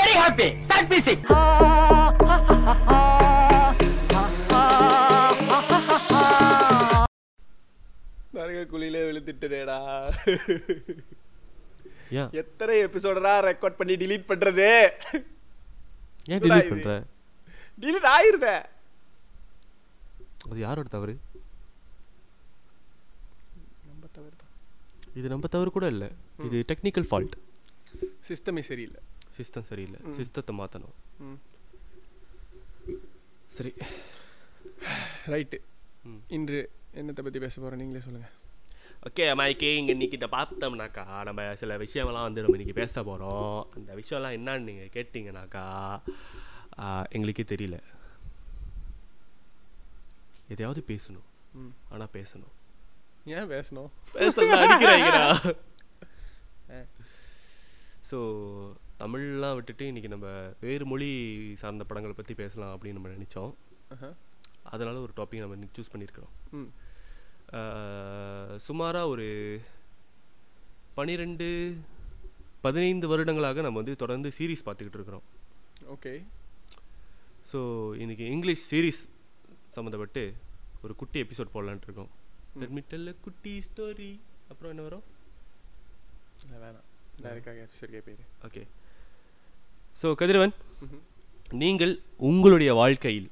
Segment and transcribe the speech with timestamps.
[0.00, 1.24] Very happy start music
[8.36, 9.78] நரக குழியிலே விழுந்துட்டேடா
[12.40, 14.68] எத்தனை எபிசோடரா record பண்ணி delete பண்றது?
[16.32, 16.50] ஏன் இது?
[16.72, 16.92] பண்ற?
[17.82, 18.54] delete ஆயிருதே.
[20.50, 21.14] அது யாரோட தவறு?
[23.88, 24.32] நம்ம தவிர
[25.20, 26.08] இது நம்ம தவறு கூட இல்லை.
[26.46, 27.36] இது டெக்னிக்கல் ஃபால்ட்
[28.28, 29.00] சிஸ்டமே சரியில்லை.
[29.36, 30.00] சிஸ்டம் சரியில்லை.
[30.18, 30.96] சிஸ்டத்தை மாற்றணும்.
[33.48, 33.72] சரி.
[35.26, 35.58] ரைட்டு.
[36.04, 36.20] ம்.
[36.28, 36.58] இன்று
[36.94, 37.80] என்னத்தை பத்தி பேச போறோம்?
[37.82, 38.28] நீங்களே சொல்லுங்க.
[39.08, 43.94] ஓகே மைக்கே இங்கே இன்னைக்கு இதை பார்த்தோம்னாக்கா நம்ம சில விஷயமெல்லாம் வந்து நம்ம இன்னைக்கு பேச போகிறோம் அந்த
[43.94, 45.64] விஷயம்லாம் என்னன்னு நீங்கள் கேட்டிங்கனாக்கா
[47.10, 47.78] எங்களுக்கே தெரியல.
[50.48, 51.28] எதையாவது பேசணும்.
[51.88, 52.54] ஆனால் பேசணும்.
[53.36, 53.90] ஏன் பேசணும்?
[54.12, 55.22] பேசலாம் அடிக்கிறாங்கடா.
[58.10, 58.18] ஸோ
[59.04, 60.26] தமிழ்லாம் விட்டுட்டு இன்னைக்கு நம்ம
[60.60, 61.08] வேறு மொழி
[61.62, 63.50] சார்ந்த படங்களை பற்றி பேசலாம் அப்படின்னு நம்ம நினச்சோம்.
[64.74, 66.32] அதனால ஒரு டாபிக் நம்ம சூஸ் பண்ணியிருக்கிறோம்.
[68.66, 69.26] சுமாராக ஒரு
[70.98, 71.48] பனிரெண்டு
[72.66, 75.26] பதினைந்து வருடங்களாக நம்ம வந்து தொடர்ந்து சீரிஸ் பார்த்துக்கிட்டு இருக்கிறோம்.
[75.94, 76.12] ஓகே.
[77.50, 77.60] ஸோ
[78.02, 79.02] இன்னைக்கு இங்கிலீஷ் சீரிஸ்
[79.76, 80.24] சம்மந்தப்பட்டு
[80.84, 82.10] ஒரு குட்டி எபிசோட் போடலான்ட்டு இருக்கோம்.
[83.08, 84.10] லெட் குட்டி ஸ்டோரி
[84.52, 85.04] அப்புறம் என்ன வரும்?
[86.64, 86.88] வேணாம்.
[87.24, 88.64] டேரக்டாக எபிசோட் கேட்பீங்க ஓகே
[90.00, 90.54] ஸோ கதிரவன்
[91.62, 91.94] நீங்கள்
[92.28, 93.28] உங்களுடைய வாழ்க்கையில்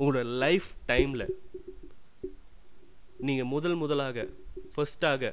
[0.00, 1.26] உங்களோட லைஃப் டைமில்
[3.28, 4.26] நீங்கள் முதல் முதலாக
[4.74, 5.30] ஃபர்ஸ்டாக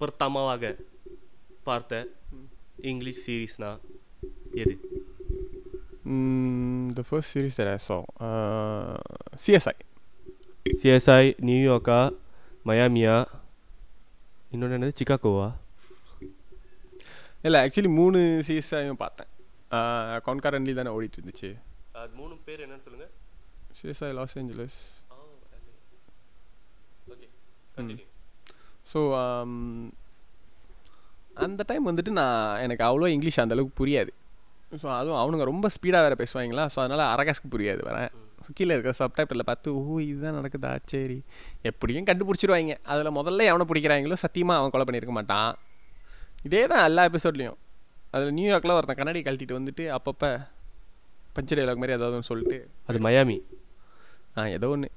[0.00, 0.72] பிரதமாவாக
[1.62, 2.00] பார்த்த
[2.90, 3.70] இங்கிலீஷ் சீரீஸ்னா
[4.62, 4.74] எது?
[6.96, 7.98] The first series that I saw
[9.44, 9.74] CSI
[10.80, 11.98] CSI நியூயார்க்கா
[12.68, 13.16] மயாமியா
[14.52, 14.98] இன்னொன்று என்னது?
[15.00, 15.48] சிக்காகோவா
[17.46, 19.30] இல்லை ஆக்சுவலி மூணு சிஎஸ்ஐயும் பார்த்தேன்.
[20.26, 21.50] கான்காரன்லி தானே ஓடிட்டு இருந்துச்சு
[22.00, 23.12] அது மூணு பேர் என்னன்னு சொல்லுங்கள்
[23.78, 24.78] சிஎஸ்ஐ லாஸ் ஏஞ்சலஸ்
[28.92, 29.00] ஸோ
[31.44, 34.10] அந்த டைம் வந்துட்டு நான் எனக்கு அவ்வளோ இங்கிலீஷ் அந்த அளவுக்கு புரியாது.
[34.82, 38.10] ஸோ அதுவும் அவனுங்க ரொம்ப ஸ்பீடாக வேறு பேசுவாங்களா ஸோ அதனால் அரகாஸ்க்கு புரியாது வரேன்
[38.58, 40.70] கீழே இருக்கிற சப்டைட்டில் பார்த்து ஓ இதுதான் நடக்குதா?
[40.92, 41.18] சரி.
[41.70, 45.50] எப்படியும் கண்டுபிடிச்சிருவாங்க அதில் முதல்ல எவனை பிடிக்கிறாங்களோ சத்தியமாக அவன் கொலை பண்ணியிருக்க மாட்டான்.
[46.48, 47.58] இதே தான் எல்லா எபிசோட்லேயும்
[48.14, 50.30] அதில் நியூயார்க்கில் ஒருத்தன் கண்ணாடி கழட்டிட்டு வந்துட்டு அப்பப்போ
[51.36, 52.58] பஞ்ச டைலாக் மாதிரி ஏதாவது சொல்லிட்டு
[52.90, 53.38] அது மயாமி
[54.38, 54.88] ஆ ஏதோ ஒன்று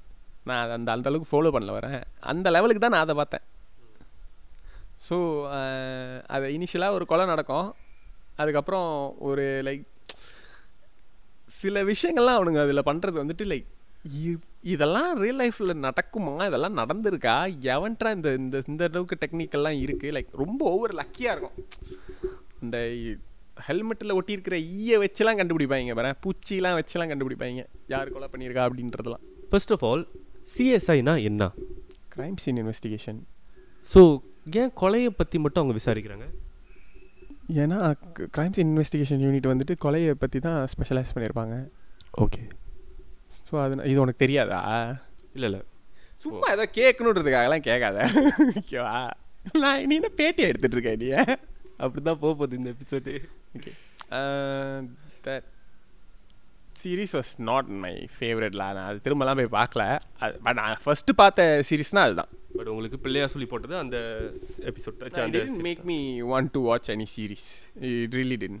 [0.48, 2.00] நான் அந்த அந்த அளவுக்கு ஃபாலோ பண்ணல வரேன்.
[2.30, 3.44] அந்த லெவலுக்கு தான் நான் அதை பார்த்தேன்.
[5.08, 5.16] ஸோ
[6.34, 7.68] அது இனிஷியலாக ஒரு கொலை நடக்கும்.
[8.42, 8.88] அதுக்கப்புறம்
[9.28, 9.84] ஒரு லைக்
[11.60, 13.68] சில விஷயங்கள்லாம் அவனுங்க அதில் பண்ணுறது வந்துட்டு லைக்
[14.72, 16.34] இதெல்லாம் ரியல் லைஃப்பில் நடக்குமா?
[16.50, 17.34] இதெல்லாம் நடந்திருக்கா?
[17.74, 21.58] எவன்ட்ரா இந்த இந்த இந்த அளவுக்கு டெக்னிக்கெல்லாம் இருக்குது லைக் ரொம்ப ஓவர் லக்கியாக இருக்கும்.
[22.64, 22.78] இந்த
[23.66, 25.94] ஹெல்மெட்டில் ஒட்டியிருக்கிற ஈயை வச்சுலாம் கண்டுபிடிப்பாங்க.
[25.98, 27.62] பாரு பூச்சிலாம் வச்சுலாம் கண்டுபிடிப்பாங்க.
[27.94, 29.24] யார் கொலை பண்ணியிருக்கா அப்படின்றதெல்லாம்.
[29.50, 30.04] ஃபர்ஸ்ட் ஆஃப் ஆல்
[30.54, 31.50] சிஎஸ்ஐனா என்ன?
[32.14, 33.20] கிரைம் சீன் இன்வெஸ்டிகேஷன்
[33.90, 34.00] ஸோ
[34.60, 36.26] ஏன் கொலையை பற்றி மட்டும் அவங்க விசாரிக்கிறாங்க?
[37.62, 37.78] ஏன்னா
[38.36, 41.56] கிரைம் சீன் இன்வெஸ்டிகேஷன் யூனிட் வந்துட்டு கொலையை பற்றி தான் ஸ்பெஷலைஸ் பண்ணியிருப்பாங்க.
[42.24, 42.42] ஓகே
[43.48, 44.60] ஸோ அது இது உனக்கு தெரியாதா?
[45.36, 45.62] இல்லை இல்லை.
[46.24, 47.98] சும்மா ஏதோ கேட்கணுன்றதுக்காகலாம் கேட்காத.
[48.60, 48.96] ஓகேவா
[49.62, 51.08] நான் நீ என்ன பேட்டி எடுத்துட்டு இருக்கேன் நீ
[51.82, 53.14] அப்படி தான் போக போகுது இந்த episode
[53.56, 53.72] okay
[55.26, 55.48] that
[56.76, 59.82] series was not my ஃபேவரட்ல நான் அது திரும்பலாம் போய் பார்க்கல.
[60.20, 62.30] அது பட் நான் ஃபஸ்ட்டு பார்த்த சீரீஸ்னால் அதுதான்.
[62.56, 63.98] பட் உங்களுக்கு பிள்ளையார் சொல்லி போட்டது அந்த
[64.70, 65.98] எபிசோட் அந்த make me
[66.30, 67.46] want to watch any series
[67.90, 68.58] it really did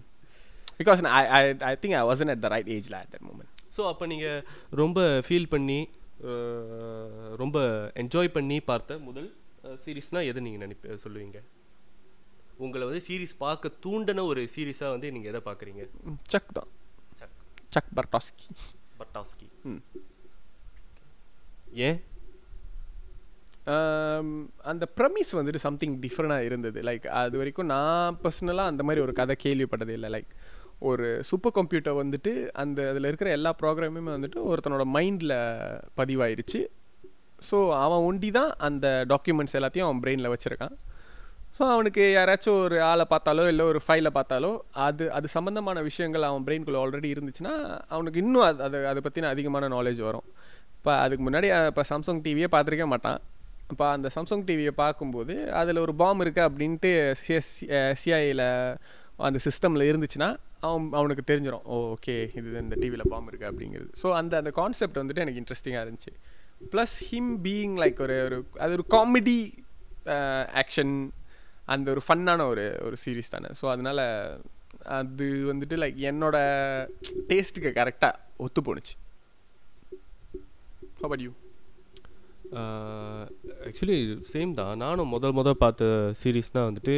[0.78, 3.82] because I I I think I wasn't at the right ஏஜ்ல அட் தட் மூமெண்ட் ஸோ
[3.88, 4.38] அப்போ நீங்கள்
[4.76, 5.80] ரொம்ப ஃபீல் பண்ணி
[6.26, 7.58] அஹ், ரொம்ப
[7.96, 9.28] என்ஜாய் பண்ணி பார்த்த முதல்
[9.82, 11.38] சீரீஸ்னால் எதை நீங்கள் நினைப்ப சொல்லுவீங்க?
[12.64, 15.82] உங்களை வந்து சீரீஸ் பார்க்க தூண்டின ஒரு சீரீஸாக வந்து நீங்கள் எதை பார்க்குறீங்க?
[16.34, 16.70] சக் தான்.
[17.20, 17.36] சக்
[17.76, 18.48] சக் பர்டாஸ்கி
[19.00, 19.82] பட்டாஸ்கி ம்.
[21.88, 21.98] ஏன்?
[24.70, 26.78] அந்த ப்ரமிஸ் வந்துட்டு சம்திங் டிஃப்ரெண்டாக இருந்தது.
[26.88, 30.10] லைக் அது வரைக்கும் நான் பர்சனலாக அந்த மாதிரி ஒரு கதை கேள்விப்பட்டதே இல்லை.
[30.16, 30.30] லைக்
[30.90, 32.30] ஒரு சூப்பர் கம்ப்யூட்டர் வந்துட்டு
[32.62, 35.34] அந்த அதில் இருக்கிற எல்லா ப்ரோக்ராமுமே வந்துட்டு ஒருத்தனோட மைண்டில்
[36.00, 36.60] பதிவாயிருச்சு.
[37.48, 40.74] ஸோ அவன் ஒண்டி தான் அந்த டாக்குமெண்ட்ஸ் எல்லாத்தையும் அவன் பிரெயினில் வச்சுருக்கான்.
[41.56, 44.50] ஸோ அவனுக்கு யாராச்சும் ஒரு ஆளை பார்த்தாலோ இல்லை ஒரு ஃபைலை பார்த்தாலோ
[44.86, 47.54] அது அது சம்மந்தமான விஷயங்கள் அவன் பிரெயின்குள்ளே ஆல்ரெடி இருந்துச்சுன்னா
[47.94, 50.26] அவனுக்கு இன்னும் அது அது அதை பற்றின அதிகமான நாலேஜ் வரும்.
[50.78, 53.20] இப்போ அதுக்கு முன்னாடி இப்போ சாம்சங் டிவியே பார்த்துருக்க மாட்டான்.
[53.72, 56.90] இப்போ அந்த சாம்சங் டிவியை பார்க்கும்போது அதில் ஒரு பாம் இருக்குது அப்படின்ட்டு
[57.20, 57.52] சிஎஸ்
[58.02, 58.44] சிஐயில்
[59.28, 60.30] அந்த சிஸ்டமில் இருந்துச்சுன்னா
[60.66, 63.90] அவன் அவனுக்கு தெரிஞ்சிடும் ஓ ஓகே இது இந்த டிவியில் பாம் இருக்குது அப்படிங்கிறது.
[64.02, 66.12] ஸோ அந்த அந்த கான்செப்ட் வந்துட்டு எனக்கு இன்ட்ரெஸ்டிங்காக இருந்துச்சு.
[66.72, 69.40] ப்ளஸ் ஹிம் பீயிங் லைக் ஒரு ஒரு அது ஒரு காமெடி
[70.62, 70.94] ஆக்ஷன்
[71.68, 73.48] அந்த ஒரு ஃபன்னான ஒரு ஒரு சீரீஸ் தானே.
[73.60, 74.02] ஸோ அதனால்
[74.98, 76.36] அது வந்துட்டு லைக் என்னோட
[77.30, 78.94] டேஸ்ட்டுக்கு கரெக்டாக ஒத்து போணுச்சு
[80.96, 81.32] How about you?
[83.68, 83.96] Actually
[84.32, 84.76] same தான்.
[84.76, 85.84] நானும் முதல் முதல் பார்த்த
[86.22, 86.94] சீரீஸ்னால் வந்துட்டு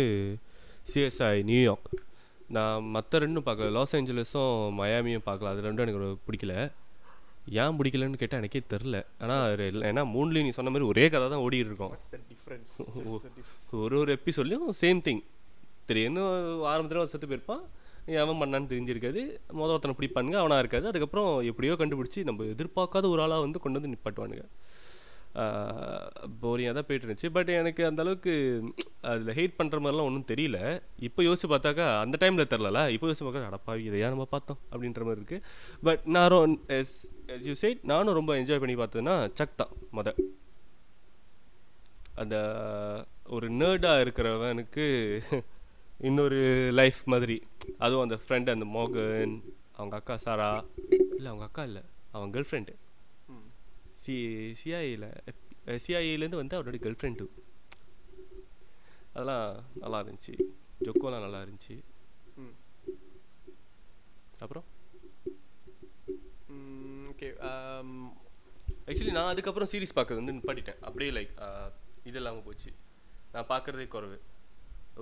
[0.91, 1.89] சிஎஸ்ஐ நியூயார்க்
[2.49, 3.71] நான் மற்ற ரெண்டும் பார்க்கல.
[3.71, 5.53] லாஸ் ஏஞ்சலஸும் மயாமியும் பார்க்கல.
[5.53, 6.55] அது ரெண்டும் எனக்கு பிடிக்கல.
[7.63, 9.57] ஏன் பிடிக்கலன்னு கேட்டால் எனக்கே தெரில ஆனால்
[9.91, 11.95] ஏன்னா மூணுலேயும் நீ சொன்ன மாதிரி ஒரே கதை தான் ஓடிட்டு இருக்கோம்.
[13.75, 15.23] ஸோ ஒரு ஒரு எபிசோட்லையும் சேம் திங்
[15.87, 16.25] திடீர்னு
[16.73, 17.63] ஆரம்பத்தில் ஒரு செத்து போயிருப்பான்.
[18.23, 19.21] அவன் பண்ணான்னு தெரிஞ்சிருக்காது.
[19.59, 20.87] மொதல் ஒருத்தனை பிடிப்பானுங்க அவனாக இருக்காது.
[20.91, 24.45] அதுக்கப்புறம் எப்படியோ கண்டுபிடிச்சி நம்ம எதிர்பார்க்காத ஒரு ஆளாக வந்து கொண்டு வந்து நிப்பாட்டுவானுங்க.
[26.43, 27.31] போரியாக தான் போயிட்டு இருந்துச்சு.
[27.37, 28.35] பட் எனக்கு அந்த அளவுக்கு
[29.13, 30.61] அதில் ஹெயிட் பண்ணுற மாதிரிலாம் ஒன்றும் தெரியல.
[31.09, 32.83] இப்போ யோசிச்சு பார்த்தாக்கா அந்த டைமில் தெரிலல.
[32.97, 34.61] இப்போ யோசிச்சு பார்க்க அடப்பாவி இதையா நம்ம பார்த்தோம்?
[34.73, 35.43] அப்படின்ற மாதிரி இருக்குது
[35.89, 36.97] பட் நான் எஸ்
[37.49, 40.21] யூ சைட் நானும் ரொம்ப என்ஜாய் பண்ணி பார்த்ததுன்னா சக் தான் மொதல்.
[42.23, 42.37] அந்த
[43.27, 44.85] ஒரு நேர்டாக இருக்கிறவனுக்கு
[45.99, 46.41] இன்னொரு
[46.73, 47.37] லைஃப் மாதிரி.
[47.79, 49.35] அதுவும் அந்த ஃப்ரெண்ட் அந்த மோகன்
[49.79, 50.49] அவங்க அக்கா சாரா.
[50.89, 51.83] இல்லை அவங்க அக்கா இல்லை
[52.17, 52.75] அவன் கேர்ள் ஃப்ரெண்டு
[54.03, 54.15] சி
[54.61, 55.07] சிஐயில்
[55.85, 57.27] சிஐஏலேருந்து வந்து அவரோட கேர்ள் ஃப்ரெண்டு
[59.15, 59.49] அதெல்லாம்
[59.83, 60.35] நல்லா இருந்துச்சு.
[60.85, 61.75] ஜொக்கோலாம் நல்லா இருந்துச்சு.
[64.45, 64.67] அப்புறம்?
[67.13, 67.29] ஓகே
[68.87, 70.81] ஆக்சுவலி நான் அதுக்கப்புறம் சீரிஸ் பார்க்கறது வந்து நிப்பாட்டிட்டேன்.
[70.89, 71.33] அப்படியே லைக்
[72.11, 72.71] இது இல்லாமல் போச்சு.
[73.35, 74.19] நான் பார்க்குறதே குறைவு.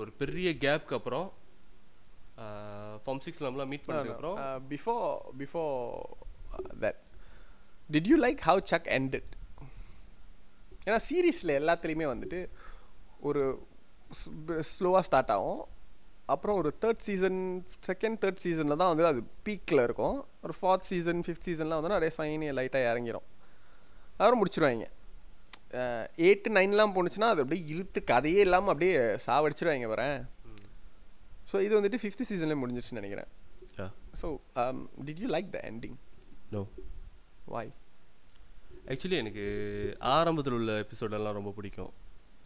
[0.02, 1.28] ஒரு பெரிய கேப்க்கு அப்புறம்
[3.04, 4.36] ஃபார்ம் சிக்ஸ் நம்மளாம் மீட் பண்ணதுக்கப்புறம்
[4.72, 5.08] before
[5.40, 5.74] before
[6.84, 7.00] that
[7.94, 9.26] did you like how Chuck ended?
[10.86, 12.40] ஏன்னா சீரீஸில் எல்லாத்துலேயுமே வந்துட்டு
[13.28, 13.42] ஒரு
[14.70, 15.62] ஸ்லோவாக ஸ்டார்ட் ஆகும்.
[16.32, 17.38] அப்புறம் ஒரு தேர்ட் சீசன்
[17.86, 20.18] செகண்ட் தேர்ட் சீசனில் தான் வந்து அது பீக்கில் இருக்கும்.
[20.44, 23.26] ஒரு ஃபோர்த் சீசன் ஃபிஃப்த் சீசன்லாம் வந்து நிறைய ஃபைனி லைட்டாக இறங்கிரும்.
[24.16, 24.86] அப்புறம் முடிச்சிருவாங்க.
[26.24, 28.94] எயிட்டு நைன்லாம் போணுச்சுன்னா அது அப்படியே இழுத்து கதையே இல்லாமல் அப்படியே
[29.26, 30.18] சாவடிச்சிருவாங்க வரேன்
[31.50, 33.30] ஸோ இது வந்துட்டு ஃபிஃப்த் சீசன்லேயே முடிஞ்சிருச்சுன்னு நினைக்கிறேன்.
[34.20, 34.28] So
[35.06, 35.98] did you like the ending
[36.54, 36.62] no
[37.52, 37.72] way
[38.92, 39.44] actually எனக்கு
[40.14, 41.92] ஆரம்பத்தில் உள்ள எபிசோடெல்லாம் ரொம்ப பிடிக்கும்.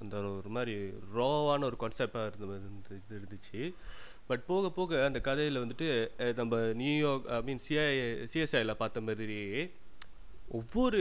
[0.03, 0.75] அந்த ஒரு மாதிரி
[1.19, 3.61] ரோவான ஒரு கான்செப்டாக இருந்த மாதிரி இது இருந்துச்சு.
[4.31, 5.89] பட் போக போக அந்த கதையில் வந்துட்டு
[6.41, 7.87] நம்ம நியூயார்க் ஐ மீன் சிஐ
[8.33, 9.39] சிஎஸ்ஐயில் பார்த்த மாதிரி
[10.49, 11.01] ஒவ்வொரு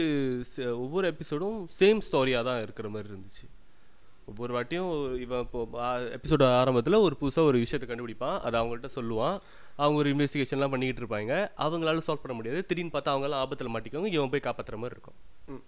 [0.77, 3.45] ஒவ்வொரு எபிசோடும் சேம் ஸ்டோரியாக தான் இருக்கிற மாதிரி இருந்துச்சு.
[4.25, 5.59] ஒவ்வொரு வாட்டியும் இவன் இப்போ
[6.17, 8.39] எபிசோட ஆரம்பத்தில் ஒரு புதுசாக ஒரு விஷயத்தை கண்டுபிடிப்பான்.
[8.39, 9.37] அதை அவங்கள்ட்ட சொல்லுவான்.
[9.75, 11.51] அவங்க ஒரு இன்வெஸ்டிகேஷன்லாம் பண்ணிக்கிட்டு இருப்பாங்க.
[11.57, 12.65] அவங்களால சால்வ் பண்ண முடியாது.
[12.65, 15.17] திடீர்னு பார்த்தா அவங்களாம் ஆபத்தில் மாட்டிக்கோங்க இவன் போய் காப்பாற்றுற மாதிரி இருக்கும்.
[15.47, 15.63] ம்.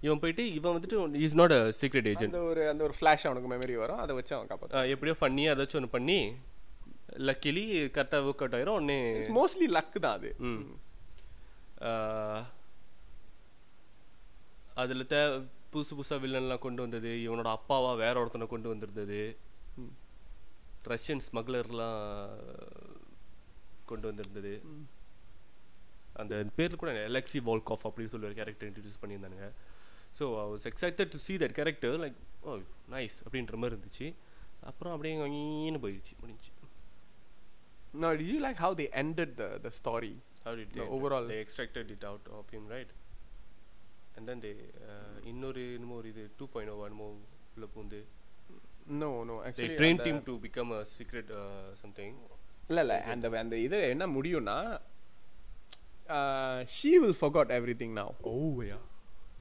[0.00, 3.76] இவன் போயிட்டு இவன் வந்துட்டு is not a secret agent ஒரு அந்த ஒரு ஃப்ளாஷ் அவனுக்கு மெமரி
[3.76, 3.98] வரும்.
[3.98, 6.18] அதை வச்சு அவன் காப்பாற்றான் எப்படியோ பண்ணி ஏதாச்சும் ஒன்று பண்ணி
[7.28, 7.64] லக்கிலி
[7.96, 8.78] கரெக்டாக ஒர்க் அவுட் ஆயிரும்.
[8.80, 8.98] உடனே
[9.38, 10.30] மோஸ்ட்லி லக்கு தான் அது.
[14.74, 19.36] அதில் தே புதுசு புதுசாக வில்லன்லாம் கொண்டு வந்தது இவனோட அப்பாவா வேற ஒருத்தனை கொண்டு வந்திருந்தது.
[20.84, 22.28] ரஷ்யன் ஸ்மக்லர்லாம்
[23.84, 24.62] கொண்டு வந்திருந்தது.
[26.12, 29.50] அந்த பேர் கூட எலக்ஸி வால்காஃப் அப்படின்னு சொல்லி ஒரு character introduce பண்ணியிருந்தானுங்க.
[30.18, 32.58] So I was excited to see that character like oh
[32.90, 34.14] nice அப்படின்ற மாதிரி இருந்துச்சு.
[34.60, 36.50] அப்புறம் அப்படியே ngீன்னு போயிடுச்சு முடிஞ்சு
[38.00, 40.16] No, did you like how they ended the the story?
[40.44, 42.86] How did The they overall- they extracted it out of him, right?
[44.16, 44.54] And then they
[44.86, 47.08] uh, இன்னொரு என்னமோ ஒரு இது டூ பாயிண்ட் ஓ என்னமோ
[47.56, 48.00] உள்ள பூந்து
[49.00, 49.34] No, no.
[49.36, 52.14] they Actually, trained அந்த- him to become a secret uh, something
[52.70, 54.56] இல்ல இல்ல அந்த அந்த இது என்ன முடியும்னா
[56.68, 58.08] she will forgot everything now.
[58.24, 58.82] oh yeah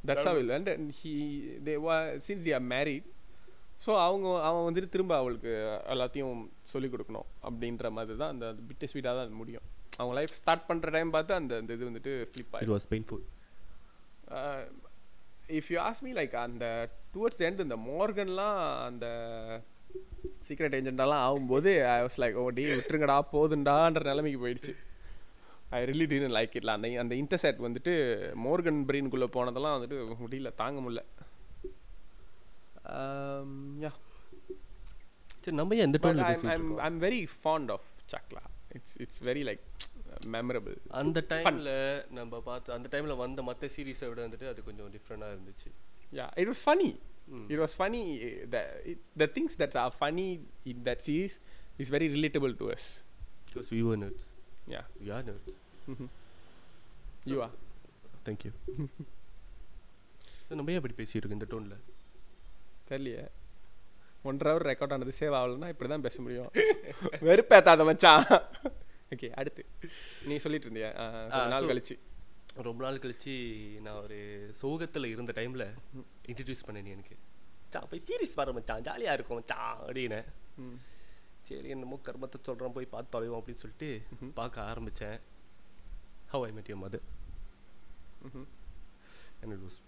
[0.04, 1.14] That's how it and then he
[1.62, 3.06] they were since they are married.
[3.86, 5.52] So அவங்க அவன் வந்துட்டு திரும்ப அவளுக்கு
[5.94, 6.40] எல்லாத்தையும்
[6.72, 9.66] சொல்லிக் கொடுக்கணும் அப்படின்ற மாதிரி தான் அந்த பிட்டு ஸ்வீட்டாக தான் அது முடியும்
[10.00, 13.22] அவங்க லைஃப் ஸ்டார்ட் பண்ணுற டைம் பார்த்து அந்த அந்த இது வந்துட்டு ஃப்ளிப் it ஆகிடும் was painful
[15.60, 16.66] if you ask me like அந்த
[17.14, 18.60] டுவர்ட்ஸ் எண்ட் இந்த மார்கன்லாம்
[18.90, 19.08] அந்த
[20.48, 24.74] சீக்ரெட் ஏஜென்டாலாம் ஆகும்போது ஐ வாஸ் லைக் ஓ டே விட்டுருங்கடா போதுண்டான்ற நிலைமைக்கு போயிடுச்சு.
[25.78, 27.94] ஐ ரிலி டீன் லைக் இட்ல அந்த அந்த இன்டர்செட் வந்துட்டு
[28.46, 31.04] மோர்கன் பிரெயின்குள்ளே போனதெல்லாம் வந்துட்டு முடியல தாங்க முடியல.
[33.86, 33.92] யா
[35.44, 36.00] சரி நம்ம ஏன் இந்த
[36.88, 38.44] I'm very fond of சக்லா
[38.78, 39.66] it's it's very like
[40.36, 41.72] memorable அந்த டைம்ல
[42.12, 45.70] நம்ம பார்த்து அந்த டைம்ல வந்த மத்த சீரிஸை விட வந்துட்டு அது கொஞ்சம் டிஃப்ரெண்டா இருந்துச்சு
[46.12, 46.92] Yeah, it was funny.
[47.28, 47.44] Mm.
[47.54, 48.02] It was funny.
[48.20, 48.62] eh, The
[48.92, 50.30] it, the things that are funny
[50.66, 51.34] in that series
[51.78, 52.86] is very relatable to us.
[53.48, 54.24] because we were nerds
[54.68, 55.48] Yeah, we are nerds
[57.26, 57.54] you are.
[58.28, 58.54] thank you
[60.48, 61.76] so நம்ம ஏன் அப்படி பேசிட்டு இருக்கோம் இந்த டோன்ல
[62.90, 63.24] தெரியலையே
[64.24, 66.50] ஒன்றரை hour record ஆனது save ஆகலைன்னா இப்படி தான் பேச முடியும்
[67.28, 68.26] வெறுப்பேத்தாத மச்சான்
[69.12, 69.64] ஓகே அடுத்து.
[70.30, 70.90] நீ சொல்லிட்டு இருந்தியா?
[71.54, 71.96] நாள் கழிச்சு.
[72.68, 73.34] ரொம்ப நாள் கழிச்சு
[73.86, 74.18] நான் ஒரு
[74.62, 75.66] சோகத்தில் இருந்த டைமில்
[76.30, 77.16] இன்ட்ரடியூஸ் பண்ண நீ எனக்கு.
[77.74, 79.40] சா போய் சீரிஸ் வர மச்சான் ஜாலியாக இருக்கும்.
[79.40, 80.20] மச்சான் அப்படின்னு
[80.64, 80.78] ம்.
[81.50, 83.90] சரி என்னமோ கர்மத்தை சொல்கிறோம் போய் பார்த்து தொலைவோம் அப்படின்னு சொல்லிட்டு
[84.40, 85.18] பார்க்க ஆரம்பித்தேன்
[86.34, 87.06] how I met you mother
[89.42, 89.80] and it was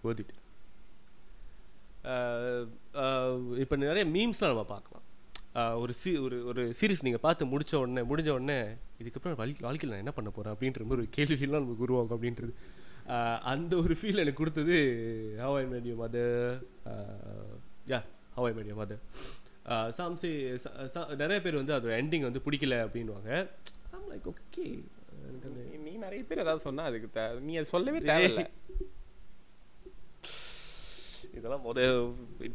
[3.62, 5.04] இப்போ நிறைய மீம்ஸ்லாம் நம்ம பார்க்கலாம்.
[5.76, 8.58] ஒரு சி ஒரு ஒரு சீரிஸ் நீங்கள் பார்த்து முடிச்ச உடனே முடிஞ்ச உடனே
[9.00, 12.52] இதுக்கப்புறம் வாழ்க்கை வாழ்க்கையில் நான் என்ன பண்ண போகிறேன் அப்படின்ற மாதிரி ஒரு கேள்விலாம் நமக்கு உருவாகும் அப்படின்றது.
[13.44, 14.76] அந்த ஒரு ஃபீல் எனக்கு கொடுத்தது
[15.38, 16.56] how I made you mother
[17.86, 18.00] yeah
[18.34, 19.00] how I made you mother
[19.90, 20.30] சாம்சி
[21.16, 23.30] நிறைய பேர் வந்து அதோட எண்டிங் வந்து பிடிக்கல அப்படின்வாங்க
[24.08, 24.66] லைக் ஓகே
[25.84, 27.08] நீ- நிறைய பேர் ஏதாவது சொன்னா அதுக்கு
[27.40, 28.42] நீ அது சொல்லவே தேவையில்ல.
[31.38, 31.86] இதெல்லாம் முத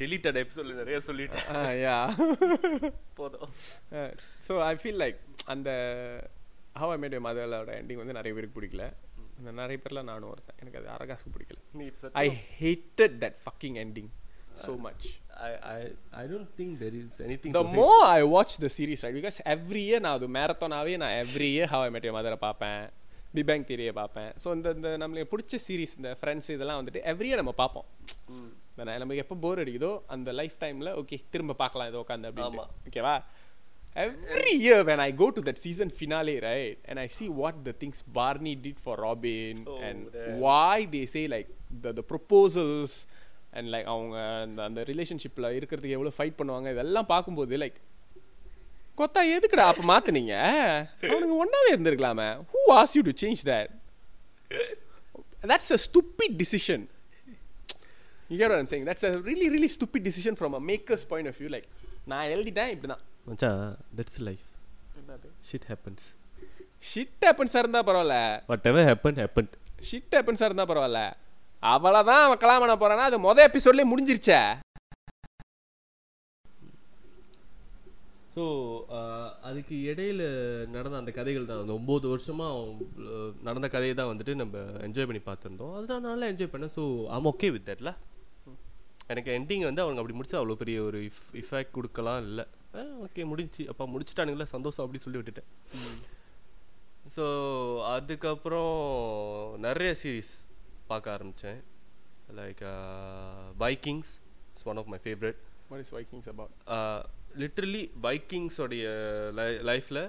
[0.01, 1.47] டெலிட்டட் எபிசோட்ல நிறைய சொல்லிட்டேன்.
[1.85, 1.97] யா.
[3.19, 3.49] போதும்.
[4.47, 5.19] ஸோ ஐ ஃபீல் லைக்
[5.53, 5.69] அந்த
[6.81, 8.85] ஹவ் ஐ மேட் மதரோட எண்டிங் வந்து நிறைய பேருக்கு பிடிக்கல.
[9.61, 10.59] நிறைய பேர்ல நானும் ஒருத்தன்.
[10.61, 11.59] எனக்கு அது அரகாசுக்கு பிடிக்கல.
[12.23, 12.27] I
[12.61, 14.11] hated that fucking ending
[14.67, 15.03] so much.
[15.47, 15.81] I, I,
[16.21, 19.81] I don't think there is anything the more I watch the series right because every
[19.89, 22.81] year நான் அது மேரத்தானாவே நான் every year how I met your mother பார்ப்பேன்.
[23.35, 24.31] Big bang தியரியை பார்ப்பேன்.
[24.43, 27.87] So இந்த இந்த நம்மளுக்கு பிடிச்ச சீரிஸ் இந்த ஃப்ரெண்ட்ஸ் இதெல்லாம் வந்துட்டு every year நம்ம பார்ப்போம்.
[28.77, 32.65] நமக்கு எப்போ போர் அடிக்குதோ அந்த லைஃப் டைமில் ஓகே திரும்ப பார்க்கலாம் இது உட்காந்து அப்படின்னு.
[32.89, 33.15] ஓகேவா
[34.83, 38.55] when I go to that season finale right and I see what the things Barney
[38.55, 41.49] did for Robin Oh, and the- why they say like
[41.81, 43.07] the the proposals
[43.53, 47.79] and like அவங்க அந்த அந்த ரிலேஷன்ஷிப்பில் இருக்கிறதுக்கு எவ்வளோ ஃபைட் பண்ணுவாங்க இதெல்லாம் பார்க்கும்போது like
[48.97, 50.35] கொத்தா எதுக்குடா அப்போ மாத்துனீங்க?
[51.09, 52.27] அவனுங்க ஒன்றாவே இருந்திருக்கலாமே.
[52.53, 53.73] Who ask you to change that
[55.43, 56.87] that's a stupid decision.
[58.29, 58.85] You get what I'm saying?
[58.89, 61.49] That's a really really stupid decision from a maker's point of view.
[61.55, 61.67] Like
[62.11, 63.61] நான் எழுதிட்டேன் இப்படி தான் மச்சான்
[63.99, 64.45] that's life
[65.49, 66.05] shit happens
[66.89, 68.17] shit ஹேப்பன்ஸாக இருந்தால் பரவாயில்ல.
[68.51, 69.49] Whatever happen happen
[69.89, 71.01] shit ஹேப்பன்ஸாக இருந்தால் பரவாயில்ல.
[71.73, 74.39] அவ்வளோதான் அவன் கலாம் பண்ண போறானா அது மொதல் எபிசோட்லேயே முடிஞ்சிருச்சே.
[78.35, 78.43] ஸோ
[79.49, 80.23] அதுக்கு இடையில
[80.73, 81.61] நடந்த அந்த கதைகள் தான்.
[81.63, 82.75] அந்த ஒம்பது வருஷமாக
[83.47, 84.57] நடந்த கதையை தான் வந்துட்டு நம்ம
[84.87, 85.73] என்ஜாய் பண்ணி பார்த்துருந்தோம்.
[85.77, 86.73] அதுதான் நல்லா என்ஜாய் பண்ணேன்.
[86.77, 86.83] ஸோ
[87.15, 87.93] ஐம் ஓகே வித் தட்ல
[89.13, 92.45] எனக்கு எண்டிங் வந்து அவங்க அப்படி முடிச்சா அவ்வளோ பெரிய ஒரு இஃப் இஃபெக்ட் கொடுக்கலாம் இல்லை.
[93.05, 93.63] ஓகே முடிஞ்சு.
[93.71, 95.49] அப்பா முடிச்சிட்டானுங்களே சந்தோஷம் அப்படி சொல்லி விட்டுட்டேன்.
[97.15, 97.25] ஸோ
[97.95, 98.75] அதுக்கப்புறம்
[99.65, 100.31] நிறைய சீரீஸ்
[100.91, 101.59] பார்க்க ஆரம்பித்தேன்
[102.39, 102.63] like
[103.63, 104.11] Vikings
[104.51, 106.53] it's one of my favourite what is Vikings about
[107.43, 108.85] literally பைக்கிங்ஸோடைய
[109.39, 110.01] லை லைஃப்பில்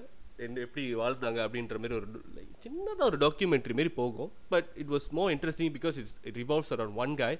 [0.64, 4.30] எப்படி வாழ்ந்தாங்க அப்படின்ற மாதிரி ஒரு லைக் சின்னதாக ஒரு டாக்குமெண்ட்ரி மாரி போகும்.
[4.52, 7.38] But it was more interesting because it's it revolves around one guy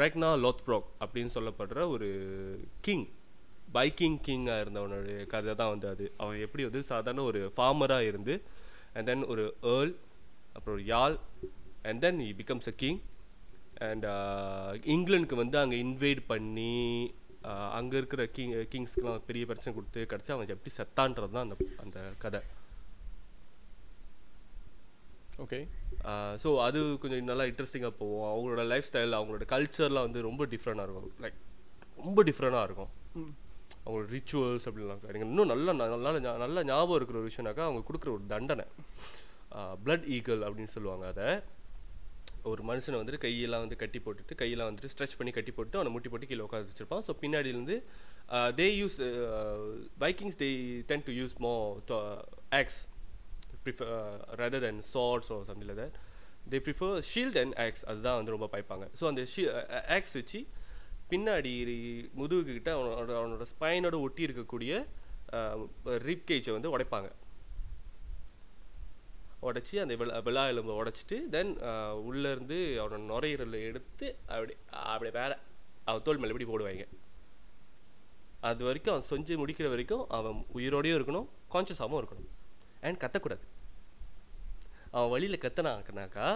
[0.00, 2.08] Ragnar Lothbrok அப்படின்னு சொல்லப்படுற ஒரு
[2.80, 3.06] கிங்
[3.74, 6.12] பைக்கிங் கிங்காக இருந்தவனுடைய கதை தான் வந்து அது.
[6.16, 8.34] அவன் எப்படி வந்து சாதாரண ஒரு ஃபார்மராக இருந்து
[8.94, 9.44] அண்ட் தென் ஒரு
[9.74, 9.92] ஏர்ல்
[10.52, 11.16] அப்புறம் ஒரு jarl
[11.82, 13.00] and then he becomes a king
[13.88, 14.06] and
[14.94, 16.72] இங்கிலாந்துக்கு வந்து அங்கே இன்வைட் பண்ணி
[17.70, 22.40] அங்கே இருக்கிற கிங் கிங்ஸ்க்கெலாம் பெரிய பிரச்சனை கொடுத்து கிடச்சி அவன் எப்படி செத்தான்றது தான் அந்த அந்த கதை.
[25.44, 25.60] ஓகே
[26.42, 28.26] ஸோ அது கொஞ்சம் நல்லா இன்ட்ரெஸ்டிங்காக போகும்.
[28.32, 31.14] அவங்களோட லைஃப் ஸ்டைல் அவங்களோட கல்ச்சர்லாம் வந்து ரொம்ப டிஃப்ரெண்டாக இருக்கும்.
[31.24, 31.38] லைக்
[32.06, 32.92] ரொம்ப டிஃப்ரெண்டாக இருக்கும்.
[33.84, 38.24] அவங்களோட ரிச்சுவல்ஸ் அப்படிலாம் எனக்கு இன்னும் நல்லா நல்லா நல்லா ஞாபகம் இருக்கிற ஒரு விஷயம்னாக்கா அவங்க கொடுக்குற ஒரு
[38.34, 38.66] தண்டனை.
[39.84, 41.26] பிளட் ஈகல் அப்படின்னு சொல்லுவாங்க அதை.
[42.50, 46.08] ஒரு மனுஷனை வந்துட்டு கையெல்லாம் வந்து கட்டி போட்டுட்டு கையெல்லாம் வந்துட்டு ஸ்ட்ரெச் பண்ணி கட்டி போட்டு அவனை முட்டி
[46.12, 47.04] போட்டு கீழே உட்காந்து வச்சிருப்பான்.
[47.08, 47.76] So பின்னாடியிலேருந்து
[48.60, 48.96] they use
[50.04, 50.48] Vikings they
[50.90, 51.52] tend to use more
[52.60, 52.80] axe
[53.64, 53.92] prefer
[54.40, 55.96] rather than swords or something like that
[56.52, 58.86] they prefer shield and axe அதுதான் வந்து ரொம்ப பாய்ப்பாங்க.
[59.00, 59.42] ஸோ அந்த ஷீ
[59.96, 60.40] ஆக்ஸ் uh, uh, வச்சு
[61.12, 61.52] பின்னாடி
[62.20, 64.72] முதுகு கிட்ட அவனோட அவனோட ஸ்பைனோட ஒட்டி இருக்கக்கூடிய
[65.38, 67.10] uh, ரிப்கேஜை வந்து உடைப்பாங்க.
[69.48, 71.50] உடச்சி அந்த விழா விழா எலும்பை உடச்சிட்டு தென்
[72.08, 74.52] உள்ளேருந்து அவனோட நுரையீரலை எடுத்து அப்படி
[74.92, 75.32] அப்படி வேற
[75.88, 76.84] அவன் தோல் மேலே எப்படி போடுவாங்க.
[78.48, 82.30] அது வரைக்கும் அவன் செஞ்சு முடிக்கிற வரைக்கும் அவன் உயிரோடையும் இருக்கணும் கான்ஷியஸாகவும் இருக்கணும்.
[82.86, 83.44] அண்ட் கத்தக்கூடாது.
[84.96, 86.26] அவன் வழியில் கத்தனாக்கனாக்கா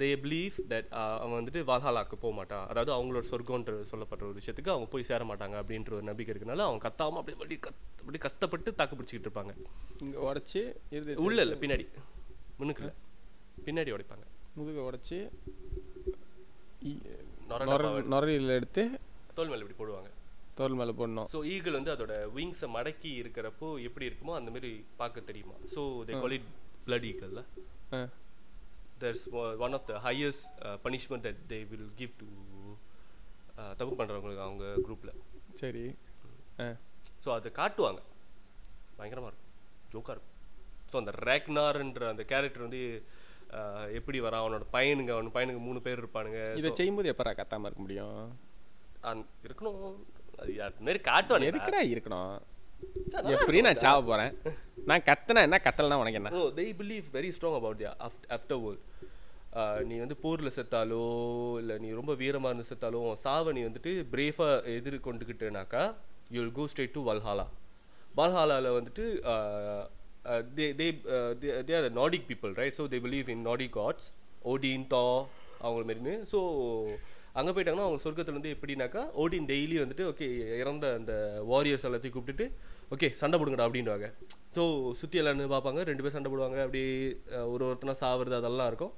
[0.00, 0.90] தே பிலீவ் தட்
[1.22, 2.64] அவன் வந்துட்டு வால்ஹாலாக்கு போக மாட்டான்.
[2.70, 6.84] அதாவது அவங்களோட சொர்க்கம்ன்ற சொல்லப்படுற ஒரு விஷயத்துக்கு அவங்க போய் சேர மாட்டாங்க அப்படின்ற ஒரு நம்பிக்கை இருக்கனால அவன்
[6.86, 9.54] கத்தாமல் அப்படியே அப்படி கத் அப்படி கஷ்டப்பட்டு தாக்கு பிடிச்சிக்கிட்டு இருப்பாங்க.
[10.04, 10.62] இங்கே உடச்சி
[11.26, 11.86] உள்ள இல்லை பின்னாடி.
[12.60, 12.96] முன்னுக்கு இல்லை
[13.66, 14.26] பின்னாடி உடைப்பாங்க.
[14.58, 15.18] முதுகை உடச்சி
[18.12, 18.82] நுரையில் எடுத்து
[19.36, 20.10] தோல் மேலே இப்படி போடுவாங்க.
[20.54, 21.28] தோல் மேலே போடணும்.
[21.32, 25.54] ஸோ ஈகிள் வந்து அதோட விங்ஸை மடக்கி இருக்கிறப்போ எப்படி இருக்குமோ அந்த மாதிரி பார்க்க தெரியுமா?
[25.74, 26.48] So they call it
[26.86, 27.42] blood ஈகிள்ல
[27.92, 28.00] ஆ.
[29.00, 32.26] There's o- one of the highest uh, punishment that they will give to
[33.56, 35.12] uh, தப்பு பண்ணுறவங்களுக்கு அவங்க குரூப்பில்
[35.54, 35.84] சரி.
[37.24, 38.00] ஸோ அதை காட்டுவாங்க.
[38.96, 39.50] பயங்கரமாக இருக்கும்.
[39.92, 40.32] ஜோக்காக இருக்கும்.
[40.90, 42.82] ஸோ அந்த ரேக்னார்ன்ற அந்த கேரக்டர் வந்து
[43.92, 44.42] எப்படி வரான்?
[44.44, 46.56] அவனோட பையனுங்க அவன் பையனுக்கு மூணு பேர் இருப்பானுங்க.
[46.56, 48.38] இதை செய்யும்போது எப்பரா கத்தாம இருக்க முடியும்?
[49.42, 49.94] இருக்கணும்.
[50.80, 52.34] மாரி காட்டுவானுங்க எதுக்குடா இருக்கணும்?
[53.34, 54.32] எப்படி நான் சாவ போறேன்.
[54.84, 55.60] நான் கத்துனா என்ன?
[55.64, 56.30] கத்தலைன்னா உனக்கு என்ன?
[57.12, 58.82] Very strong about their aft- after world.
[59.52, 61.02] ஆஹ் நீ வந்து போரில் செத்தாலோ
[61.58, 65.82] இல்லை நீ ரொம்ப வீரமாக இருந்து செத்தாலோ சாவை நீ வந்துட்டு பிரேஃபாக எதிர்கொண்டுக்கிட்டேனாக்கா
[66.30, 67.44] you will go straight to Valhalla
[68.16, 69.04] வல்ஹாலாவில் வந்துட்டு
[70.56, 70.88] they they
[71.62, 74.08] they are Nordic people right so they believe in Nordic gods
[74.44, 75.04] Odin தா
[75.60, 76.40] அவங்கள மாரின்னு ஸோ
[77.38, 80.26] அங்கே போயிட்டாங்கன்னா அவங்க சொர்க்கத்துலேருந்து எப்படின்னாக்கா ஓடின் டெய்லி வந்துட்டு ஓகே
[80.60, 81.12] இறந்த அந்த
[81.52, 82.46] வாரியர்ஸ் எல்லாத்தையும் கூப்பிட்டுட்டு
[82.94, 84.08] ஓகே சண்டை போடுங்கடா அப்படின்வாங்க
[84.56, 84.62] ஸோ
[85.00, 86.82] சுற்றி எல்லாருந்து பார்ப்பாங்க ரெண்டு பேர் சண்டை போடுவாங்க அப்படி
[87.54, 88.92] ஒரு ஒருத்தனா சாவுறது அதெல்லாம் இருக்கும்.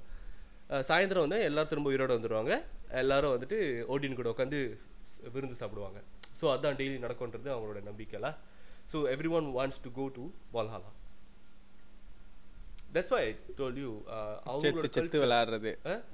[0.89, 2.53] சாயந்தரம் வந்து எல்லோரும் திரும்ப உயிரோட வந்துடுவாங்க
[3.01, 3.57] எல்லாரும் வந்துட்டு
[3.93, 4.59] ஓடின் கூட உட்காந்து
[5.35, 5.99] விருந்து சாப்பிடுவாங்க.
[6.39, 8.29] ஸோ அதான் டெய்லி நடக்கும்ன்றது அவங்களோட நம்பிக்கைல.
[8.91, 10.25] So every one wants to go to
[10.55, 10.91] Valhalla
[12.95, 13.23] that's why
[13.57, 13.91] told you
[14.45, 15.71] அவங்களோட செத்து விளையாடுறது?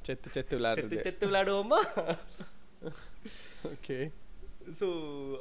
[0.07, 1.79] செத்து செத்து விளையாடுறது செத்து விளையாடுவோமா
[3.71, 3.97] ஓகே
[4.79, 4.87] ஸோ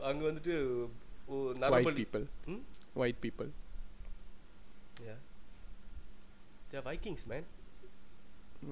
[0.08, 0.54] அங்கே வந்துட்டு
[1.64, 2.26] normal people
[3.02, 3.50] white people
[5.04, 5.20] Yeah.
[6.70, 7.44] They're Vikings, man.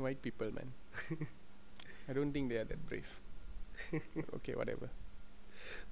[0.02, 0.72] White people man
[2.08, 3.12] I don't think they are that brave
[4.36, 4.92] okay whatever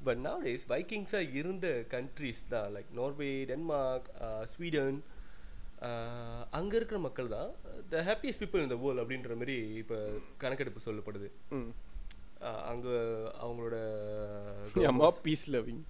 [0.01, 2.69] But nowadays, Vikings are இருந்த countries தான்.
[2.75, 4.09] லைக் நார்வே டென்மார்க்
[4.53, 4.99] ஸ்வீடன்
[6.57, 7.51] அங்கே இருக்கிற மக்கள் தான்
[7.89, 9.99] the happiest people இந்த world அப்படின்ற மாதிரி இப்போ
[10.43, 11.29] கணக்கெடுப்பு சொல்லப்படுது.
[12.71, 12.89] அங்க
[13.45, 13.77] அவங்களோட
[14.91, 15.83] அம்மா பீஸ் லவிங்